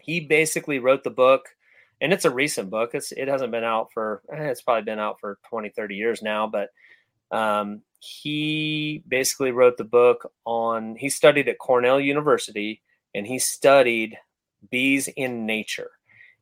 [0.00, 1.48] he basically wrote the book
[2.00, 4.98] and it's a recent book it's it hasn't been out for eh, it's probably been
[4.98, 6.68] out for 20 30 years now but
[7.36, 12.82] um, he basically wrote the book on he studied at cornell university
[13.14, 14.16] and he studied
[14.70, 15.90] bees in nature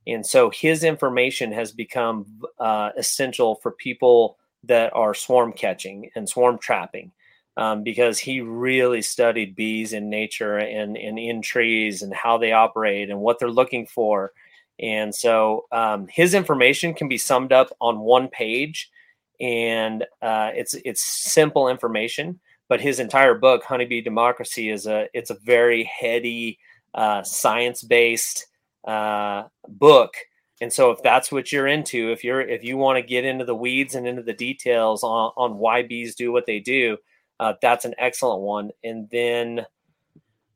[0.06, 2.26] and so his information has become
[2.58, 7.12] uh, essential for people that are swarm catching and swarm trapping
[7.56, 12.52] um, because he really studied bees in nature and, and in trees and how they
[12.52, 14.32] operate and what they're looking for.
[14.78, 18.90] And so um, his information can be summed up on one page,
[19.38, 22.40] and uh, it's it's simple information.
[22.66, 26.58] But his entire book, Honeybee Democracy, is a it's a very heady,
[26.94, 28.46] uh, science based
[28.84, 30.14] uh, book.
[30.60, 33.44] And so, if that's what you're into, if you're if you want to get into
[33.44, 36.98] the weeds and into the details on, on why bees do what they do,
[37.38, 38.70] uh, that's an excellent one.
[38.84, 39.64] And then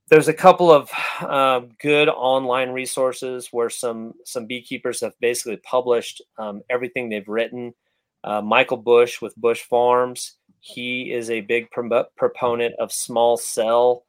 [0.09, 6.21] there's a couple of uh, good online resources where some some beekeepers have basically published
[6.39, 7.75] um, everything they've written.
[8.23, 14.05] Uh, Michael Bush with Bush Farms, he is a big pro- proponent of small cell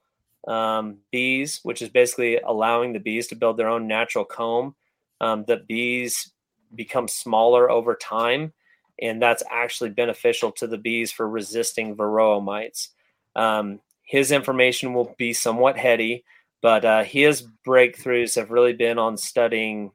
[0.48, 4.76] um, bees, which is basically allowing the bees to build their own natural comb.
[5.22, 6.32] Um, the bees
[6.76, 8.54] become smaller over time
[9.02, 12.90] and that's actually beneficial to the bees for resisting varroa mites.
[13.36, 16.24] Um, his information will be somewhat heady,
[16.62, 19.92] but uh, his breakthroughs have really been on studying.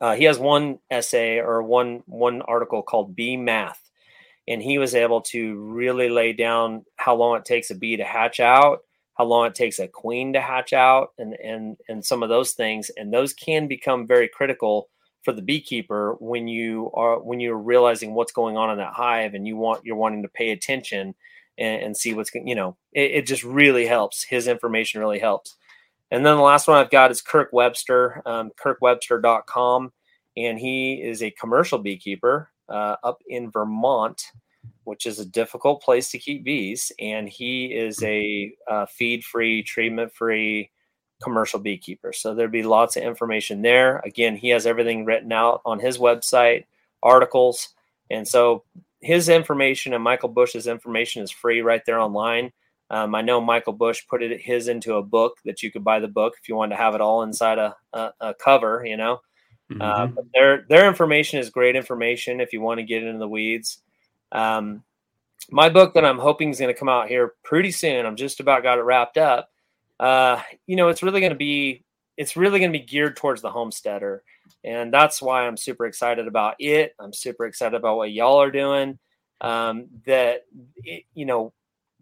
[0.00, 3.80] Uh, he has one essay or one one article called Bee Math,
[4.48, 8.04] and he was able to really lay down how long it takes a bee to
[8.04, 8.80] hatch out,
[9.18, 12.52] how long it takes a queen to hatch out, and and and some of those
[12.52, 14.88] things, and those can become very critical
[15.24, 19.34] for the beekeeper when you are when you're realizing what's going on in that hive
[19.34, 21.14] and you want you're wanting to pay attention
[21.58, 24.22] and, and see what's you know it, it, just really helps.
[24.22, 25.56] His information really helps.
[26.10, 29.92] And then the last one i've got is kirk webster um, kirkwebster.com
[30.36, 34.22] and he is a commercial beekeeper uh, up in vermont
[34.88, 39.62] which is a difficult place to keep bees and he is a uh, feed free
[39.62, 40.70] treatment free
[41.22, 42.12] commercial beekeeper.
[42.12, 43.98] So there'd be lots of information there.
[43.98, 46.64] Again, he has everything written out on his website,
[47.02, 47.68] articles.
[48.10, 48.64] And so
[49.00, 52.52] his information and Michael Bush's information is free right there online.
[52.90, 56.00] Um, I know Michael Bush put it his into a book that you could buy
[56.00, 58.96] the book if you wanted to have it all inside a, a, a cover, you
[58.96, 59.20] know.
[59.70, 59.82] Mm-hmm.
[59.82, 63.28] Uh, but their their information is great information if you want to get into the
[63.28, 63.82] weeds.
[64.32, 64.82] Um,
[65.50, 68.04] my book that I'm hoping is going to come out here pretty soon.
[68.04, 69.50] I'm just about got it wrapped up
[70.00, 71.84] uh, you know, it's really going to be
[72.16, 74.22] it's really going to be geared towards the homesteader,
[74.64, 76.94] and that's why I'm super excited about it.
[76.98, 78.98] I'm super excited about what y'all are doing.
[79.40, 80.42] Um, that
[80.76, 81.52] it, you know,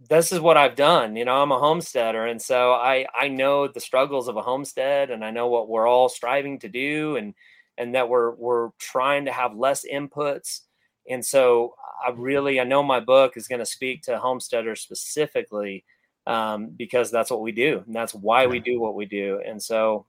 [0.08, 1.16] this is what I've done.
[1.16, 5.10] You know, I'm a homesteader, and so I I know the struggles of a homestead,
[5.10, 7.34] and I know what we're all striving to do, and
[7.78, 10.60] and that we're we're trying to have less inputs.
[11.08, 15.84] And so I really I know my book is going to speak to homesteaders specifically
[16.26, 19.40] um, because that's what we do and that's why we do what we do.
[19.46, 20.06] And so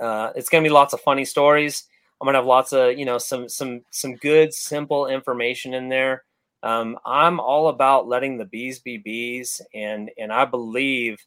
[0.00, 1.84] uh, it's going to be lots of funny stories.
[2.20, 5.88] I'm going to have lots of, you know, some, some, some good, simple information in
[5.88, 6.24] there.
[6.62, 9.62] Um, I'm all about letting the bees be bees.
[9.74, 11.18] And, and I believe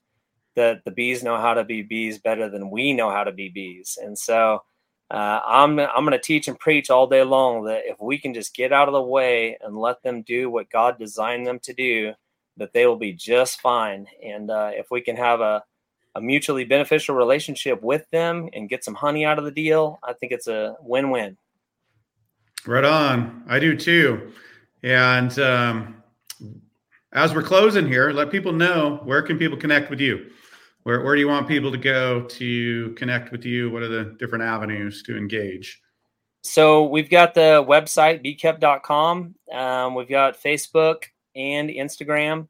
[0.55, 3.49] that the bees know how to be bees better than we know how to be
[3.49, 3.97] bees.
[4.01, 4.61] And so,
[5.13, 8.33] uh, I'm I'm going to teach and preach all day long that if we can
[8.33, 11.73] just get out of the way and let them do what God designed them to
[11.73, 12.13] do,
[12.57, 14.07] that they will be just fine.
[14.25, 15.63] And uh, if we can have a,
[16.15, 20.13] a mutually beneficial relationship with them and get some honey out of the deal, I
[20.13, 21.37] think it's a win win.
[22.65, 23.43] Right on.
[23.47, 24.31] I do too.
[24.81, 26.03] And um,
[27.11, 30.31] as we're closing here, let people know where can people connect with you.
[30.83, 33.71] Where, where do you want people to go to connect with you?
[33.71, 35.81] What are the different avenues to engage?
[36.43, 39.35] So we've got the website beekept.com.
[39.53, 41.03] Um, we've got Facebook
[41.35, 42.49] and Instagram,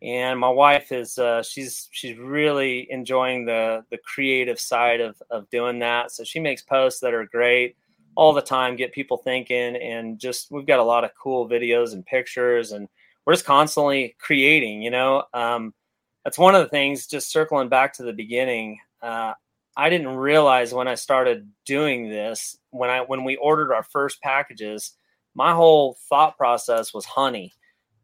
[0.00, 5.50] and my wife is uh, she's she's really enjoying the the creative side of of
[5.50, 6.12] doing that.
[6.12, 7.76] So she makes posts that are great
[8.14, 11.92] all the time, get people thinking, and just we've got a lot of cool videos
[11.92, 12.88] and pictures, and
[13.26, 14.80] we're just constantly creating.
[14.80, 15.74] You know, um,
[16.24, 17.06] that's one of the things.
[17.06, 18.80] Just circling back to the beginning.
[19.02, 19.34] Uh,
[19.76, 24.22] I didn't realize when I started doing this, when I when we ordered our first
[24.22, 24.92] packages,
[25.34, 27.52] my whole thought process was honey.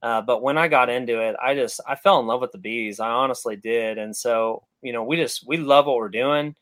[0.03, 2.59] Uh, but when I got into it, I just I fell in love with the
[2.59, 3.01] bees.
[3.01, 6.55] I honestly did, and so you know we just we love what we're doing,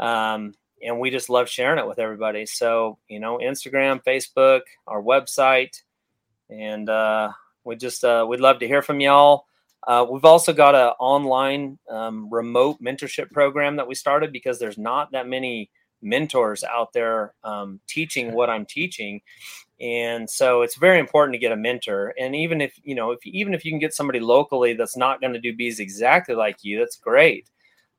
[0.00, 2.46] um, and we just love sharing it with everybody.
[2.46, 5.82] So you know Instagram, Facebook, our website,
[6.48, 7.32] and uh,
[7.64, 9.46] we just uh, we'd love to hear from y'all.
[9.86, 14.78] Uh, we've also got an online um, remote mentorship program that we started because there's
[14.78, 15.70] not that many
[16.00, 19.20] mentors out there um, teaching what I'm teaching,
[19.80, 22.14] and so it's very important to get a mentor.
[22.18, 25.20] And even if you know, if even if you can get somebody locally that's not
[25.20, 27.50] going to do bees exactly like you, that's great.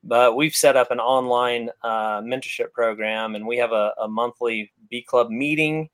[0.03, 4.71] But we've set up an online uh, mentorship program, and we have a, a monthly
[4.89, 5.89] bee club meeting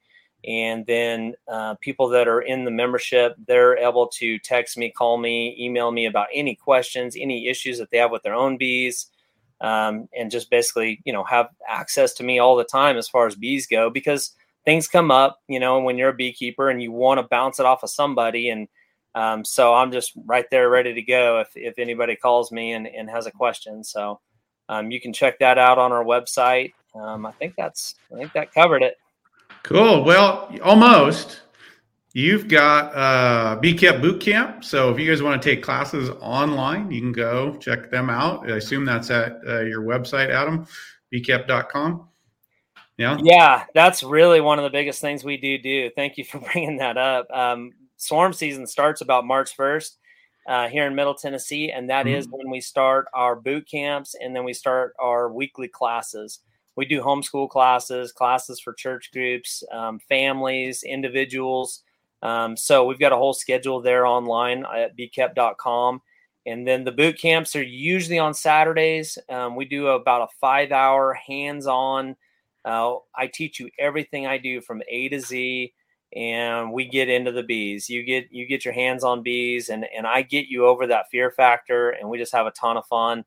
[0.45, 5.17] and then uh, people that are in the membership they're able to text me call
[5.17, 9.07] me email me about any questions any issues that they have with their own bees
[9.61, 13.27] um, and just basically you know have access to me all the time as far
[13.27, 14.31] as bees go because
[14.65, 17.65] things come up you know when you're a beekeeper and you want to bounce it
[17.65, 18.49] off of somebody.
[18.49, 18.67] And
[19.13, 22.87] um, so i'm just right there ready to go if, if anybody calls me and,
[22.87, 23.83] and has a question.
[23.83, 24.21] So
[24.69, 26.73] um, you can check that out on our website.
[26.95, 28.97] Um, i think that's i think that covered it
[29.63, 30.03] Cool.
[30.03, 31.41] Well, almost.
[32.13, 34.65] You've got uh, Kept Boot Camp.
[34.65, 38.51] So if you guys want to take classes online, you can go check them out.
[38.51, 40.67] I assume that's at uh, your website, Adam,
[41.13, 42.09] beekept.com.
[42.97, 43.17] Yeah.
[43.23, 45.89] Yeah, that's really one of the biggest things we do do.
[45.95, 47.31] Thank you for bringing that up.
[47.31, 49.95] Um, swarm season starts about March 1st
[50.47, 52.15] uh, here in Middle Tennessee, and that mm-hmm.
[52.15, 56.39] is when we start our boot camps and then we start our weekly classes
[56.75, 61.83] we do homeschool classes, classes for church groups, um, families, individuals.
[62.21, 66.01] Um, so we've got a whole schedule there online at beekept.com.
[66.45, 69.17] And then the boot camps are usually on Saturdays.
[69.29, 72.15] Um, we do about a five hour hands on.
[72.65, 75.73] Uh, I teach you everything I do from A to Z
[76.13, 77.89] and we get into the bees.
[77.89, 81.09] You get you get your hands on bees and and I get you over that
[81.09, 83.23] fear factor and we just have a ton of fun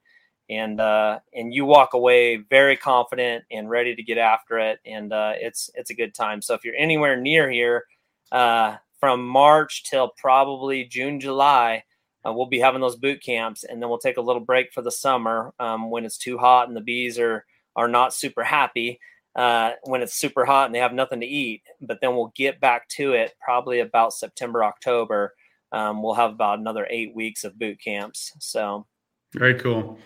[0.50, 5.12] and uh, and you walk away very confident and ready to get after it, and
[5.12, 6.42] uh, it's it's a good time.
[6.42, 7.84] So if you're anywhere near here,
[8.32, 11.84] uh, from March till probably June, July,
[12.26, 14.82] uh, we'll be having those boot camps, and then we'll take a little break for
[14.82, 17.44] the summer um, when it's too hot and the bees are
[17.76, 19.00] are not super happy.
[19.36, 22.60] Uh, when it's super hot and they have nothing to eat, but then we'll get
[22.60, 25.34] back to it probably about September, October.
[25.72, 28.32] Um, we'll have about another eight weeks of boot camps.
[28.38, 28.86] So
[29.32, 29.98] very cool.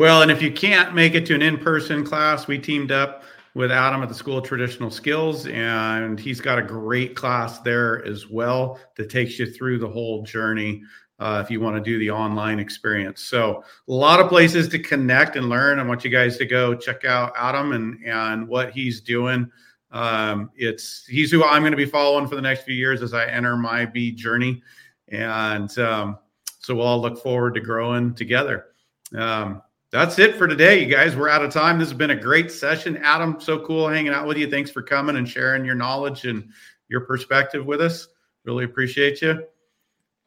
[0.00, 3.22] Well, and if you can't make it to an in person class, we teamed up
[3.52, 8.02] with Adam at the School of Traditional Skills, and he's got a great class there
[8.06, 10.82] as well that takes you through the whole journey
[11.18, 13.24] uh, if you want to do the online experience.
[13.24, 15.78] So, a lot of places to connect and learn.
[15.78, 19.50] I want you guys to go check out Adam and and what he's doing.
[19.90, 23.12] Um, it's he's who I'm going to be following for the next few years as
[23.12, 24.62] I enter my bee journey,
[25.08, 26.18] and um,
[26.58, 28.68] so we'll all look forward to growing together.
[29.14, 29.60] Um,
[29.90, 31.16] that's it for today, you guys.
[31.16, 31.78] We're out of time.
[31.78, 32.96] This has been a great session.
[32.98, 34.48] Adam, so cool hanging out with you.
[34.48, 36.48] Thanks for coming and sharing your knowledge and
[36.88, 38.08] your perspective with us.
[38.44, 39.44] Really appreciate you.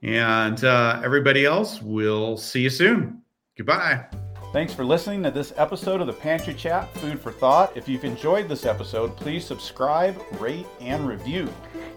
[0.01, 3.21] And uh, everybody else, we'll see you soon.
[3.57, 4.05] Goodbye.
[4.53, 7.75] Thanks for listening to this episode of the Pantry Chat Food for Thought.
[7.75, 11.51] If you've enjoyed this episode, please subscribe, rate, and review.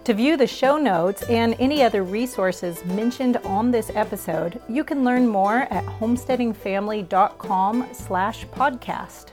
[0.04, 5.04] To view the show notes and any other resources mentioned on this episode, you can
[5.04, 9.26] learn more at homesteadingfamily.com slash podcast.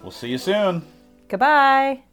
[0.00, 0.82] We'll see you soon.
[1.28, 2.04] Goodbye.